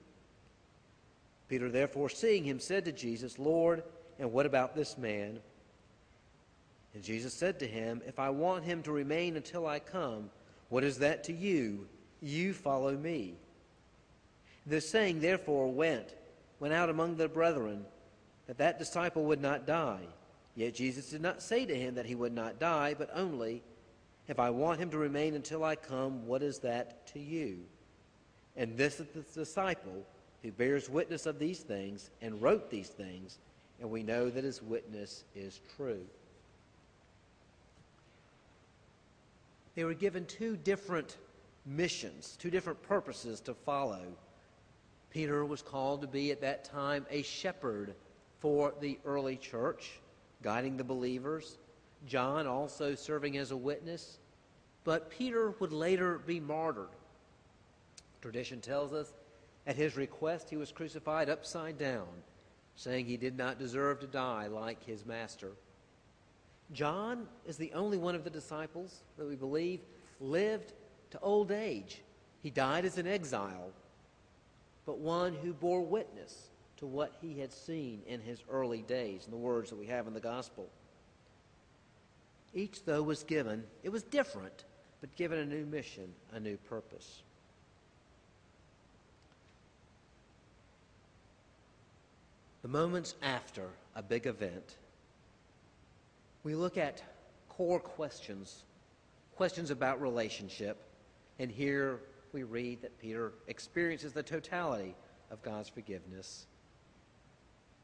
[1.50, 3.84] Peter, therefore, seeing him, said to Jesus, Lord,
[4.20, 5.40] and what about this man?
[6.94, 10.30] And Jesus said to him, If I want him to remain until I come,
[10.70, 11.88] what is that to you?
[12.22, 13.34] You follow me.
[14.68, 16.16] The saying, therefore, went,
[16.60, 17.86] went out among the brethren,
[18.48, 20.06] that that disciple would not die.
[20.56, 23.64] Yet Jesus did not say to him that he would not die, but only,
[24.32, 27.58] if I want him to remain until I come, what is that to you?
[28.56, 30.06] And this is the disciple
[30.42, 33.40] who bears witness of these things and wrote these things,
[33.82, 36.00] and we know that his witness is true.
[39.76, 41.18] They were given two different
[41.66, 44.06] missions, two different purposes to follow.
[45.10, 47.96] Peter was called to be at that time a shepherd
[48.40, 50.00] for the early church,
[50.42, 51.58] guiding the believers.
[52.08, 54.20] John also serving as a witness.
[54.84, 56.90] But Peter would later be martyred.
[58.22, 59.14] Tradition tells us
[59.68, 62.08] at his request he was crucified upside down,
[62.76, 65.52] saying he did not deserve to die like his master.
[66.74, 69.82] John is the only one of the disciples that we believe
[70.20, 70.74] lived
[71.12, 72.02] to old age.
[72.42, 73.72] He died as an exile,
[74.86, 79.32] but one who bore witness to what he had seen in his early days, in
[79.32, 80.68] the words that we have in the gospel.
[82.54, 84.66] Each, though, was given, it was different,
[85.02, 87.24] but given a new mission, a new purpose.
[92.62, 94.78] The moments after a big event,
[96.44, 97.02] we look at
[97.50, 98.64] core questions,
[99.36, 100.78] questions about relationship,
[101.40, 102.00] and here
[102.34, 104.96] we read that Peter experiences the totality
[105.32, 106.46] of God's forgiveness.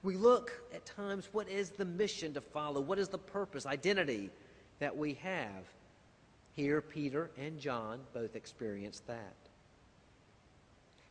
[0.04, 2.80] We look at times what is the mission to follow?
[2.80, 4.30] What is the purpose, identity
[4.80, 5.64] that we have?
[6.58, 9.36] Here, Peter and John both experienced that.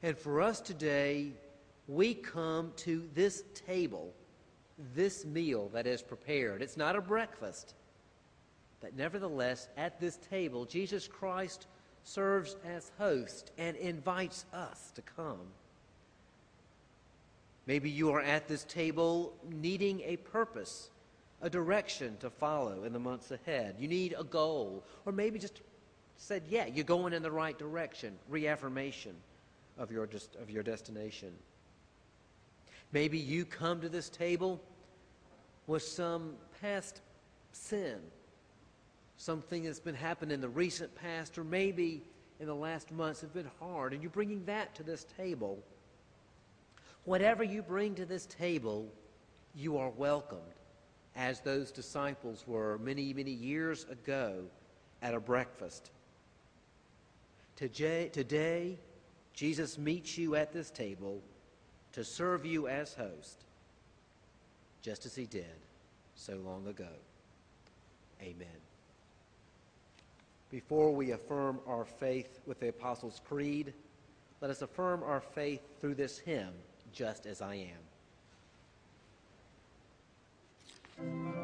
[0.03, 1.31] And for us today,
[1.87, 4.13] we come to this table,
[4.97, 6.63] this meal that is prepared.
[6.63, 7.75] It's not a breakfast,
[8.81, 11.69] but nevertheless, at this table, Jesus Christ
[12.03, 15.47] serves as host and invites us to come.
[17.67, 20.91] Maybe you are at this table needing a purpose,
[21.47, 23.77] a direction to follow in the months ahead.
[23.79, 25.61] You need a goal, or maybe just
[26.17, 29.15] said, yeah, you're going in the right direction, reaffirmation
[29.79, 30.09] of your,
[30.43, 31.33] of your destination.
[32.91, 34.61] Maybe you come to this table
[35.69, 37.01] with some past
[37.53, 37.99] sin,
[39.17, 42.03] something that's been happening in the recent past, or maybe
[42.41, 45.63] in the last months have been hard, and you're bringing that to this table.
[47.05, 48.89] Whatever you bring to this table,
[49.55, 50.43] you are welcomed,
[51.17, 54.45] as those disciples were many, many years ago
[55.03, 55.91] at a breakfast.
[57.57, 58.79] Today, today
[59.33, 61.21] Jesus meets you at this table
[61.93, 63.45] to serve you as host,
[64.83, 65.57] just as he did
[66.15, 66.89] so long ago.
[68.23, 68.47] Amen.
[70.51, 73.73] Before we affirm our faith with the Apostles' Creed,
[74.41, 76.53] let us affirm our faith through this hymn
[76.93, 77.96] just as I am.
[80.97, 81.36] Thank you.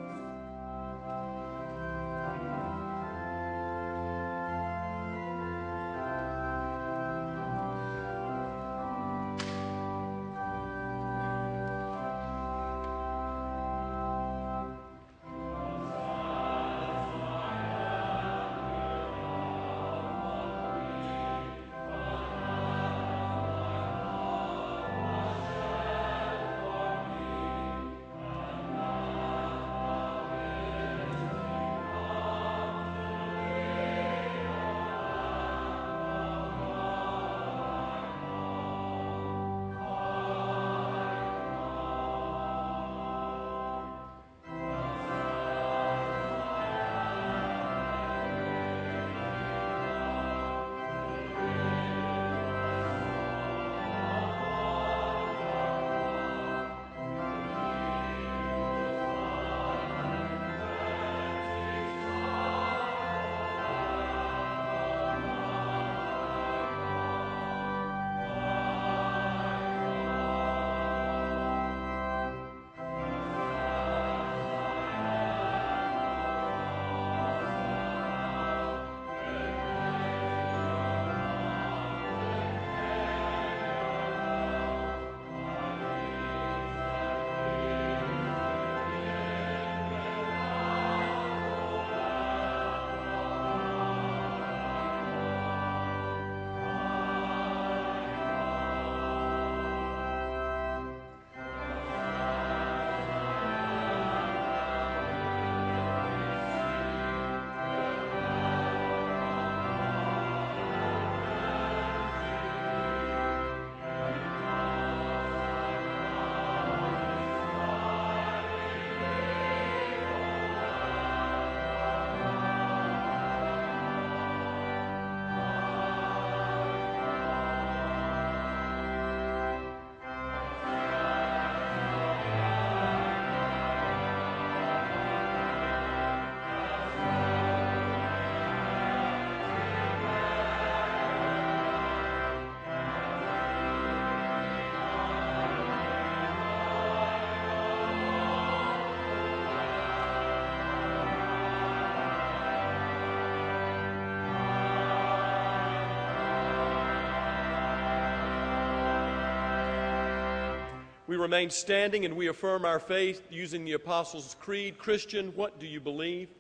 [161.12, 164.78] We remain standing and we affirm our faith using the Apostles' Creed.
[164.78, 166.30] Christian, what do you believe?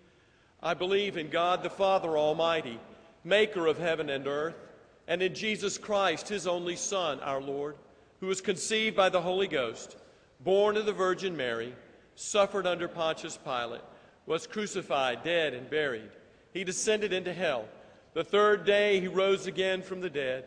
[0.62, 2.80] I believe in God the Father Almighty,
[3.22, 4.54] maker of heaven and earth,
[5.06, 7.76] and in Jesus Christ, his only Son, our Lord,
[8.20, 9.98] who was conceived by the Holy Ghost,
[10.40, 11.74] born of the Virgin Mary,
[12.14, 13.82] suffered under Pontius Pilate,
[14.24, 16.12] was crucified, dead, and buried.
[16.54, 17.66] He descended into hell.
[18.14, 20.46] The third day he rose again from the dead.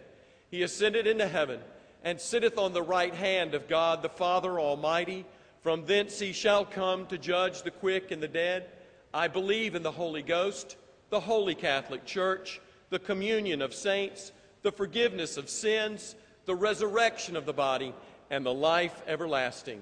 [0.49, 1.59] He ascended into heaven
[2.05, 5.25] and sitteth on the right hand of God the Father Almighty.
[5.61, 8.69] From thence he shall come to judge the quick and the dead.
[9.11, 10.77] I believe in the Holy Ghost,
[11.09, 14.31] the holy Catholic Church, the communion of saints,
[14.61, 17.91] the forgiveness of sins, the resurrection of the body,
[18.29, 19.81] and the life everlasting.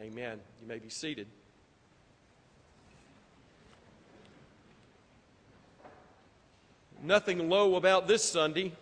[0.00, 0.38] Amen.
[0.62, 1.26] You may be seated.
[7.02, 8.72] Nothing low about this Sunday.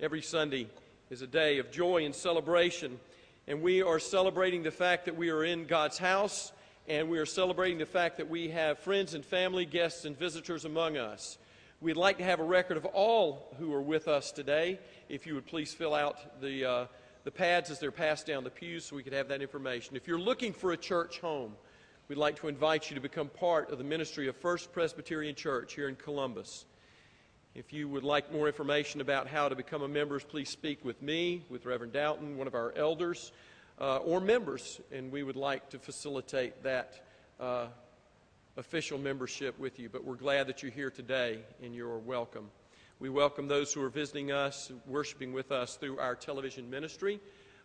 [0.00, 0.68] Every Sunday
[1.10, 3.00] is a day of joy and celebration,
[3.46, 6.52] and we are celebrating the fact that we are in God's house,
[6.86, 10.66] and we are celebrating the fact that we have friends and family, guests and visitors
[10.66, 11.38] among us.
[11.80, 14.78] We'd like to have a record of all who are with us today.
[15.08, 16.86] If you would please fill out the, uh,
[17.24, 19.96] the pads as they're passed down the pews so we could have that information.
[19.96, 21.54] If you're looking for a church home,
[22.08, 25.72] we'd like to invite you to become part of the ministry of First Presbyterian Church
[25.72, 26.66] here in Columbus.
[27.58, 31.02] If you would like more information about how to become a member, please speak with
[31.02, 33.32] me, with Reverend Doughton, one of our elders,
[33.80, 37.04] uh, or members, and we would like to facilitate that
[37.40, 37.66] uh,
[38.56, 42.48] official membership with you, but we're glad that you're here today and you're welcome.
[43.00, 47.18] We welcome those who are visiting us, worshiping with us through our television ministry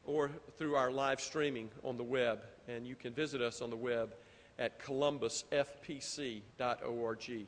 [0.06, 2.40] or through our live streaming on the web.
[2.68, 4.16] And you can visit us on the web
[4.58, 7.48] at columbusfpc.org.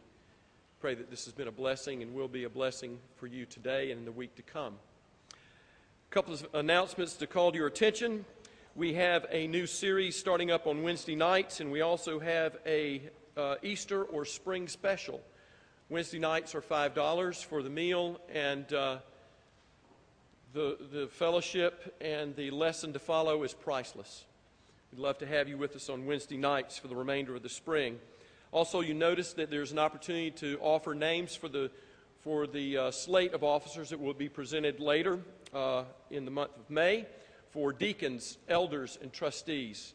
[0.82, 3.92] Pray that this has been a blessing and will be a blessing for you today
[3.92, 4.76] and in the week to come.
[5.32, 8.26] A couple of announcements to call to your attention.
[8.76, 13.02] We have a new series starting up on Wednesday nights, and we also have a
[13.38, 15.22] uh, Easter or spring special.
[15.90, 18.98] Wednesday nights are $5 for the meal, and uh,
[20.54, 24.26] the, the fellowship and the lesson to follow is priceless.
[24.92, 27.50] We'd love to have you with us on Wednesday nights for the remainder of the
[27.50, 27.98] spring.
[28.56, 31.70] Also, you notice that there's an opportunity to offer names for the,
[32.22, 35.20] for the uh, slate of officers that will be presented later
[35.54, 37.06] uh, in the month of May
[37.50, 39.94] for deacons, elders, and trustees.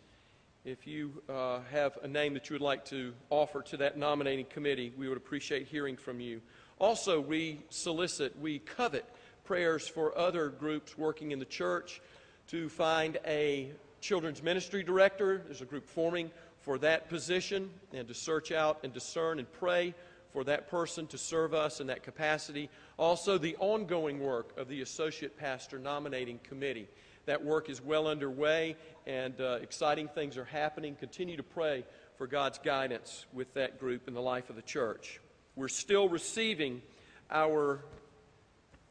[0.67, 4.45] If you uh, have a name that you would like to offer to that nominating
[4.45, 6.43] committee, we would appreciate hearing from you.
[6.79, 9.07] Also, we solicit, we covet
[9.43, 12.03] prayers for other groups working in the church
[12.49, 15.41] to find a children's ministry director.
[15.47, 16.31] There's a group forming
[16.61, 19.95] for that position and to search out and discern and pray
[20.33, 22.69] for that person to serve us in that capacity.
[22.99, 26.89] Also, the ongoing work of the associate pastor nominating committee.
[27.27, 30.95] That work is well underway, and uh, exciting things are happening.
[30.95, 31.85] Continue to pray
[32.17, 35.21] for God's guidance with that group in the life of the church.
[35.57, 36.83] We're still receiving
[37.31, 37.81] our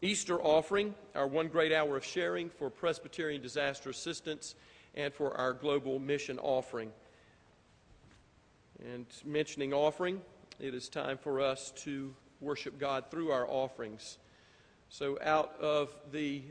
[0.02, 4.56] Easter offering, our one great hour of sharing for Presbyterian disaster assistance,
[4.96, 6.92] and for our global mission offering.
[8.86, 10.22] And mentioning offering,
[10.60, 14.18] it is time for us to worship God through our offerings.
[14.88, 16.44] So, out of the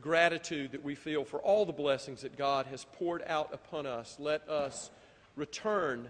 [0.00, 4.16] gratitude that we feel for all the blessings that God has poured out upon us,
[4.18, 4.90] let us
[5.36, 6.08] return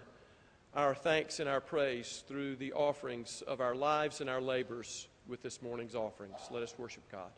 [0.73, 5.41] our thanks and our praise through the offerings of our lives and our labors with
[5.41, 6.39] this morning's offerings.
[6.49, 7.31] Let us worship God.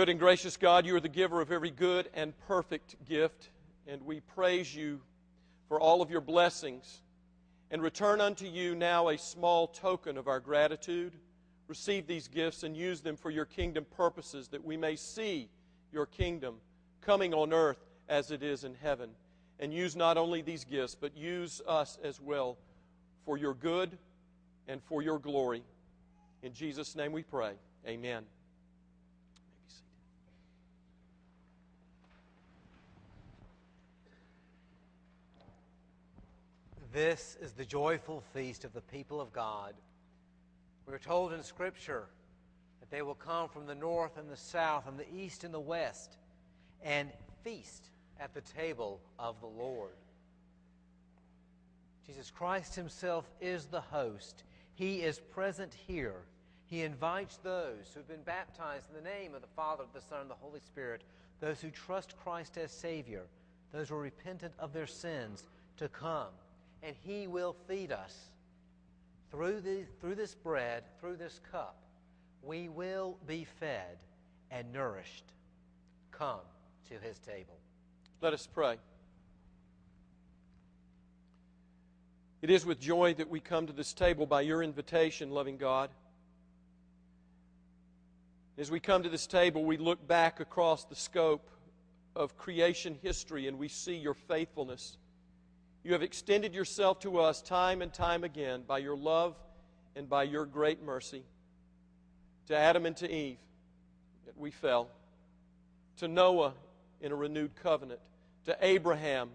[0.00, 3.50] Good and gracious God, you are the giver of every good and perfect gift,
[3.86, 5.02] and we praise you
[5.68, 7.02] for all of your blessings
[7.70, 11.12] and return unto you now a small token of our gratitude.
[11.68, 15.50] Receive these gifts and use them for your kingdom purposes that we may see
[15.92, 16.54] your kingdom
[17.02, 19.10] coming on earth as it is in heaven.
[19.58, 22.56] And use not only these gifts, but use us as well
[23.26, 23.98] for your good
[24.66, 25.62] and for your glory.
[26.42, 27.52] In Jesus' name we pray.
[27.86, 28.24] Amen.
[36.92, 39.74] This is the joyful feast of the people of God.
[40.86, 42.06] We are told in Scripture
[42.80, 45.60] that they will come from the north and the south, and the east and the
[45.60, 46.16] west,
[46.82, 47.12] and
[47.44, 49.94] feast at the table of the Lord.
[52.08, 54.42] Jesus Christ Himself is the host.
[54.74, 56.22] He is present here.
[56.66, 60.22] He invites those who have been baptized in the name of the Father, the Son,
[60.22, 61.02] and the Holy Spirit,
[61.38, 63.26] those who trust Christ as Savior,
[63.70, 65.44] those who are repentant of their sins,
[65.76, 66.30] to come
[66.82, 68.16] and He will feed us.
[69.30, 71.76] Through, the, through this bread, through this cup,
[72.42, 73.98] we will be fed
[74.50, 75.24] and nourished.
[76.10, 76.40] Come
[76.88, 77.58] to His table.
[78.20, 78.76] Let us pray.
[82.42, 85.90] It is with joy that we come to this table by your invitation, loving God.
[88.56, 91.50] As we come to this table, we look back across the scope
[92.16, 94.96] of creation history and we see your faithfulness.
[95.82, 99.34] You have extended yourself to us time and time again by your love
[99.96, 101.22] and by your great mercy.
[102.48, 103.38] To Adam and to Eve,
[104.26, 104.88] that we fell.
[105.98, 106.52] To Noah
[107.00, 108.00] in a renewed covenant.
[108.44, 109.30] To Abraham,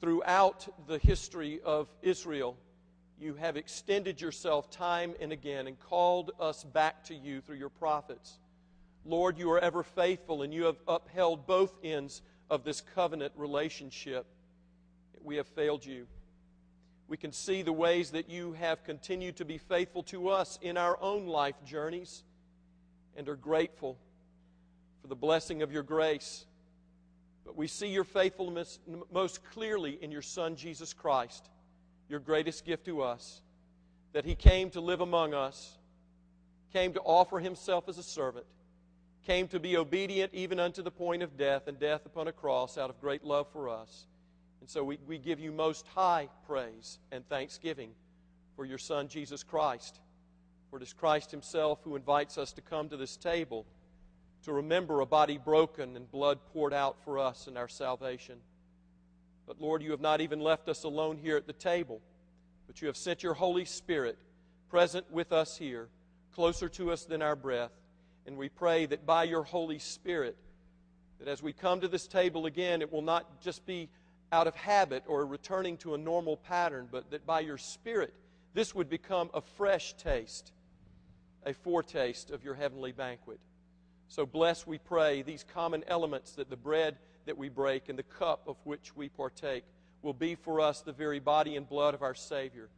[0.00, 2.56] throughout the history of Israel,
[3.18, 7.70] you have extended yourself time and again and called us back to you through your
[7.70, 8.38] prophets.
[9.06, 14.26] Lord, you are ever faithful and you have upheld both ends of this covenant relationship
[15.26, 16.06] we have failed you.
[17.08, 20.76] We can see the ways that you have continued to be faithful to us in
[20.76, 22.22] our own life journeys
[23.16, 23.98] and are grateful
[25.02, 26.46] for the blessing of your grace.
[27.44, 28.78] But we see your faithfulness
[29.12, 31.48] most clearly in your Son, Jesus Christ,
[32.08, 33.40] your greatest gift to us,
[34.12, 35.76] that He came to live among us,
[36.72, 38.46] came to offer Himself as a servant,
[39.26, 42.78] came to be obedient even unto the point of death, and death upon a cross
[42.78, 44.06] out of great love for us.
[44.66, 47.90] And so we, we give you most high praise and thanksgiving
[48.56, 50.00] for your Son, Jesus Christ.
[50.68, 53.64] For it is Christ Himself who invites us to come to this table
[54.42, 58.38] to remember a body broken and blood poured out for us in our salvation.
[59.46, 62.00] But Lord, you have not even left us alone here at the table,
[62.66, 64.18] but you have sent your Holy Spirit
[64.68, 65.86] present with us here,
[66.34, 67.70] closer to us than our breath.
[68.26, 70.36] And we pray that by your Holy Spirit,
[71.20, 73.88] that as we come to this table again, it will not just be
[74.32, 78.12] out of habit or returning to a normal pattern, but that by your Spirit,
[78.54, 80.52] this would become a fresh taste,
[81.44, 83.38] a foretaste of your heavenly banquet.
[84.08, 86.96] So bless, we pray, these common elements that the bread
[87.26, 89.64] that we break and the cup of which we partake
[90.02, 92.68] will be for us the very body and blood of our Savior.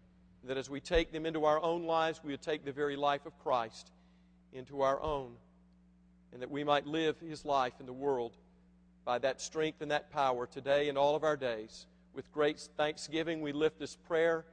[0.45, 3.27] That as we take them into our own lives, we would take the very life
[3.27, 3.91] of Christ
[4.53, 5.35] into our own,
[6.33, 8.37] and that we might live His life in the world
[9.09, 11.87] by that strength and that power today and all of our days.
[12.13, 14.45] With great thanksgiving, we lift this prayer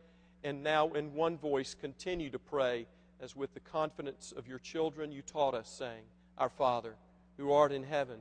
[0.45, 2.87] and now in one voice continue to pray
[3.19, 6.03] as with the confidence of your children you taught us, saying,
[6.37, 6.95] Our Father,
[7.35, 8.19] who art in heaven,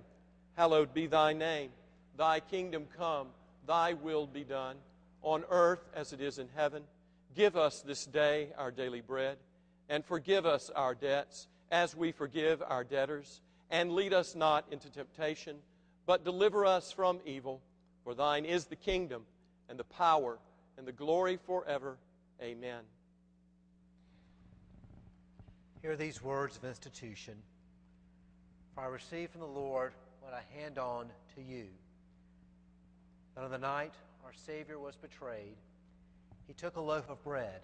[0.56, 1.70] hallowed be thy name.
[2.16, 3.28] Thy kingdom come,
[3.64, 4.74] thy will be done,
[5.22, 6.82] on earth as it is in heaven.
[7.36, 9.38] Give us this day our daily bread,
[9.88, 13.40] and forgive us our debts as we forgive our debtors.
[13.70, 15.58] And lead us not into temptation
[16.06, 17.60] but deliver us from evil.
[18.04, 19.22] For thine is the kingdom,
[19.68, 20.38] and the power,
[20.76, 21.96] and the glory forever.
[22.42, 22.82] Amen.
[25.80, 27.34] Hear these words of institution.
[28.74, 31.66] For I receive from the Lord what I hand on to you.
[33.34, 33.94] That on the night
[34.24, 35.56] our Savior was betrayed,
[36.46, 37.62] he took a loaf of bread,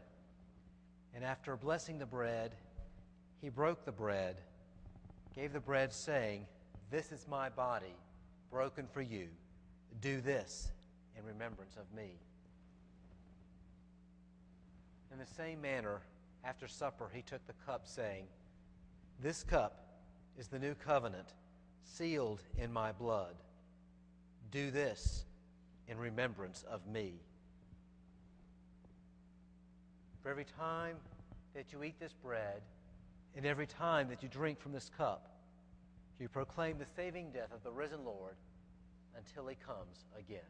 [1.15, 2.53] and after blessing the bread,
[3.43, 4.37] he broke the bread,
[5.35, 6.47] gave the bread, saying,
[6.91, 7.95] This is my body
[8.51, 9.29] broken for you.
[10.01, 10.71] Do this
[11.17, 12.11] in remembrance of me.
[15.13, 16.01] In the same manner,
[16.45, 18.25] after supper, he took the cup, saying,
[19.21, 19.87] This cup
[20.39, 21.35] is the new covenant,
[21.85, 23.35] sealed in my blood.
[24.51, 25.25] Do this
[25.89, 27.15] in remembrance of me.
[30.23, 30.97] For every time
[31.55, 32.63] that you eat this bread,
[33.37, 35.30] and every time that you drink from this cup,
[36.21, 38.35] to proclaim the saving death of the risen Lord
[39.17, 40.41] until he comes again.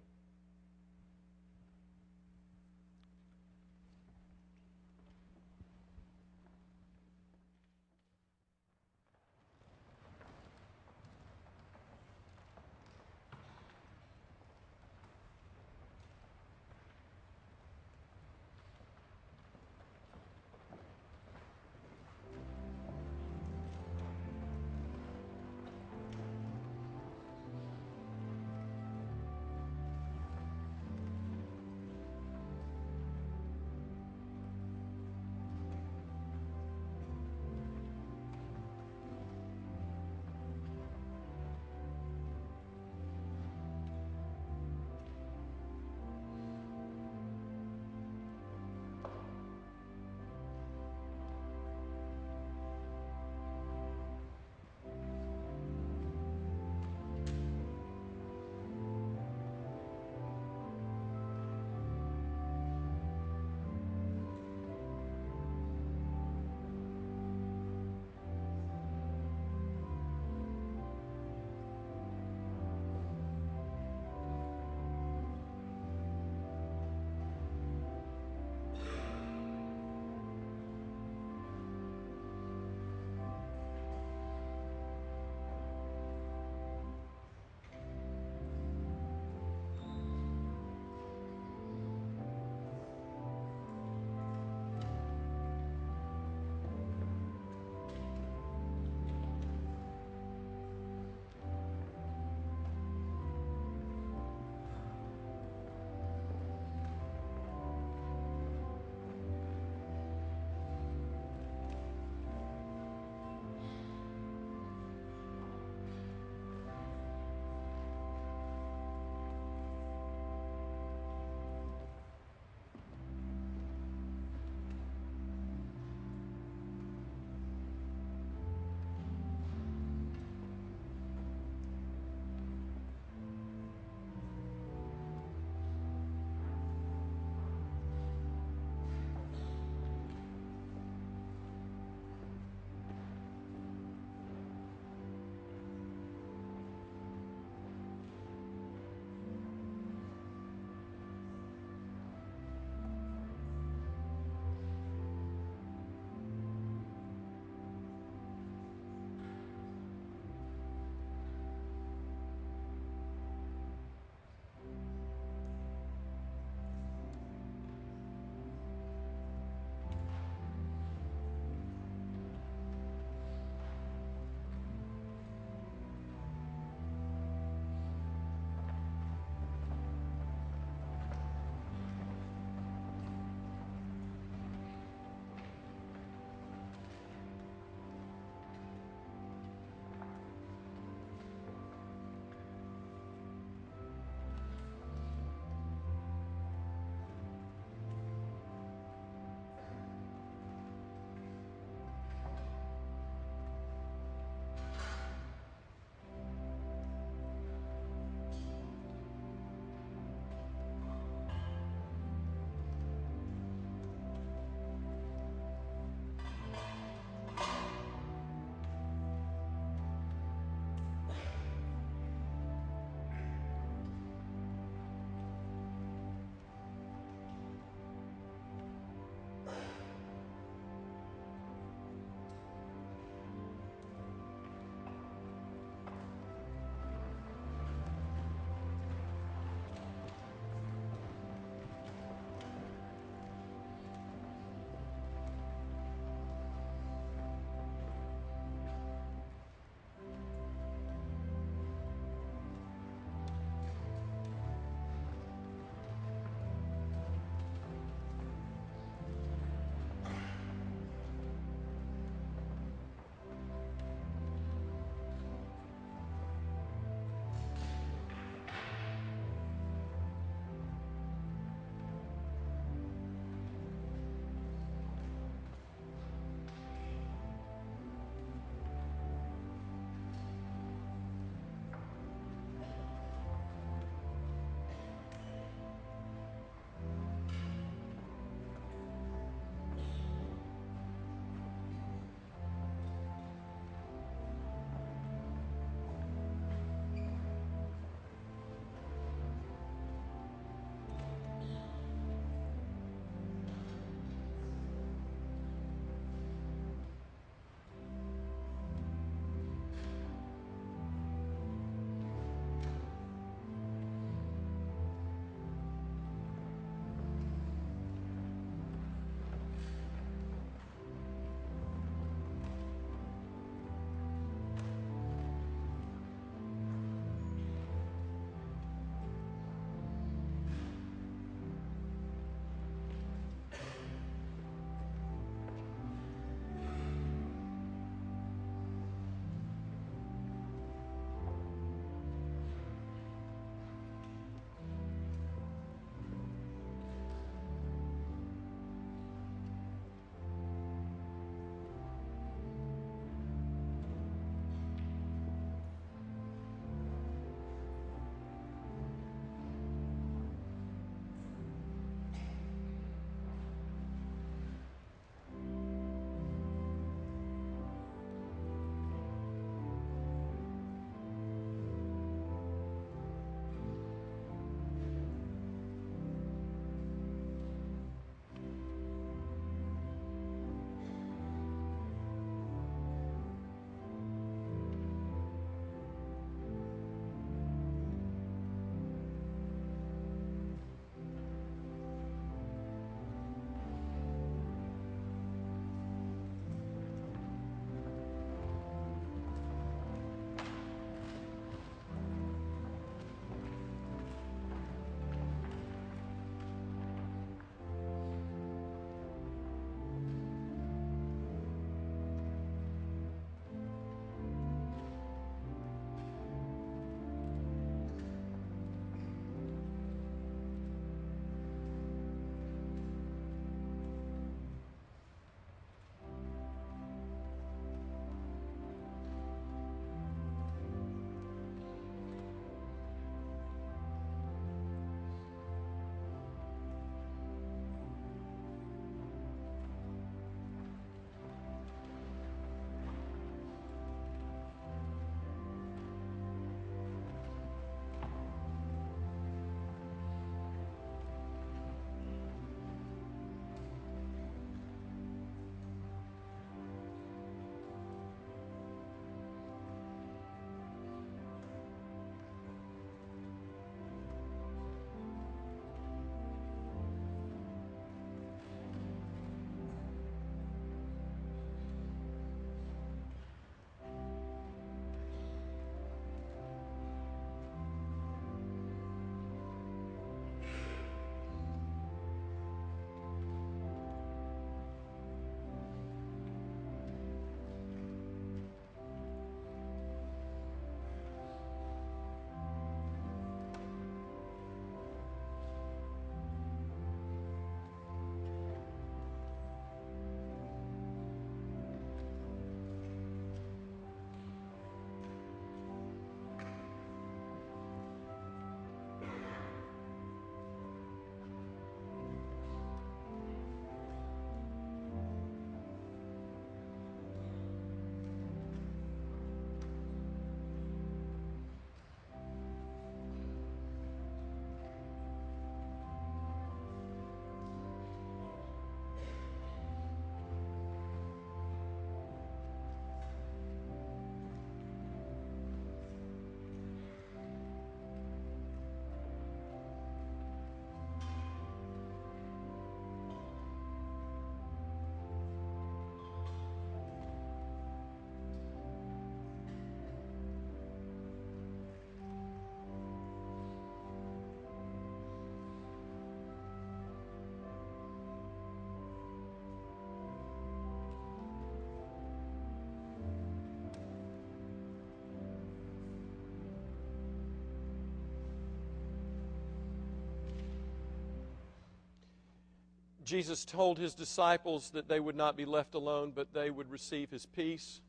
[573.11, 577.11] Jesus told his disciples that they would not be left alone, but they would receive
[577.11, 577.81] his peace.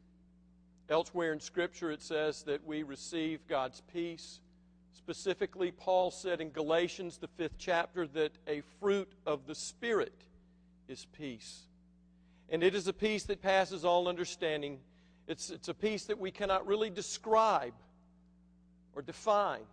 [0.89, 4.39] Elsewhere in Scripture, it says that we receive God's peace.
[4.93, 10.23] Specifically, Paul said in Galatians, the fifth chapter, that a fruit of the Spirit
[10.87, 11.67] is peace.
[12.49, 14.79] And it is a peace that passes all understanding.
[15.27, 17.73] It's, it's a peace that we cannot really describe
[18.95, 19.67] or define,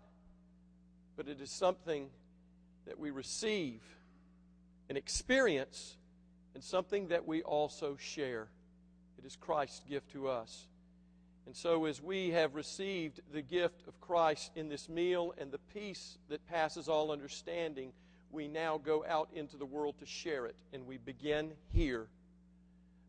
[1.17, 2.11] but it is something
[2.85, 3.81] that we receive
[4.89, 5.97] and experience
[6.55, 8.49] and something that we also share.
[9.19, 10.67] It is Christ's gift to us.
[11.47, 15.59] And so, as we have received the gift of Christ in this meal and the
[15.73, 17.93] peace that passes all understanding,
[18.31, 20.57] we now go out into the world to share it.
[20.75, 22.09] And we begin here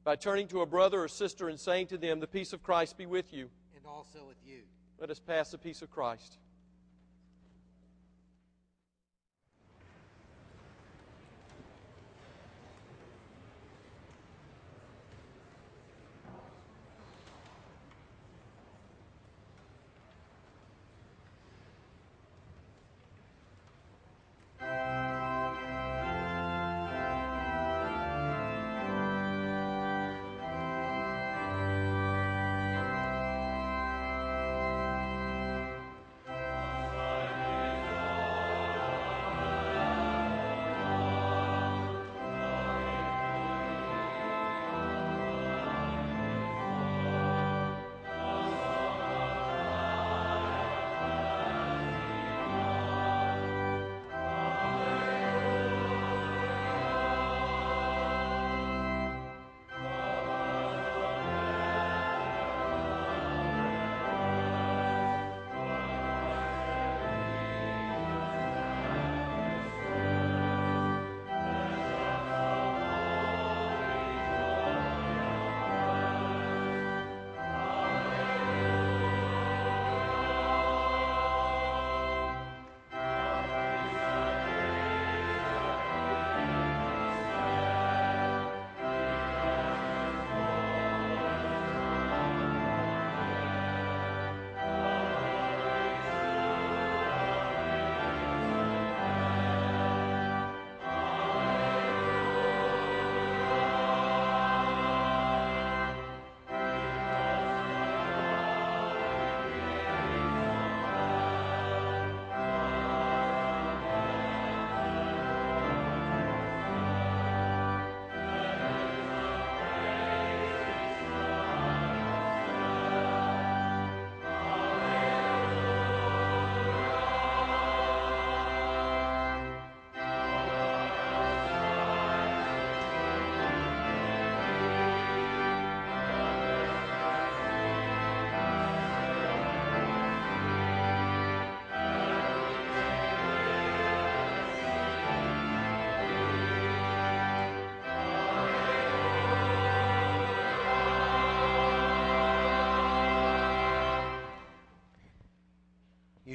[0.06, 2.98] by turning to a brother or sister and saying to them, The peace of Christ
[2.98, 3.50] be with you.
[3.76, 4.62] And also with you.
[5.00, 6.38] Let us pass the peace of Christ.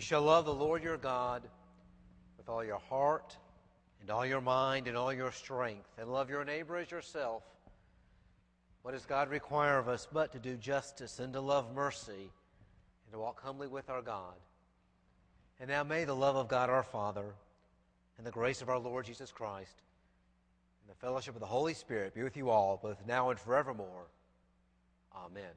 [0.04, 1.42] Shall love the Lord your God
[2.36, 3.36] with all your heart
[4.02, 7.42] and all your mind and all your strength, and love your neighbor as yourself.
[8.82, 13.12] What does God require of us but to do justice and to love mercy and
[13.12, 14.34] to walk humbly with our God?
[15.58, 17.34] And now may the love of God our Father
[18.18, 19.80] and the grace of our Lord Jesus Christ
[20.82, 24.08] and the fellowship of the Holy Spirit be with you all, both now and forevermore.
[25.16, 25.54] Amen.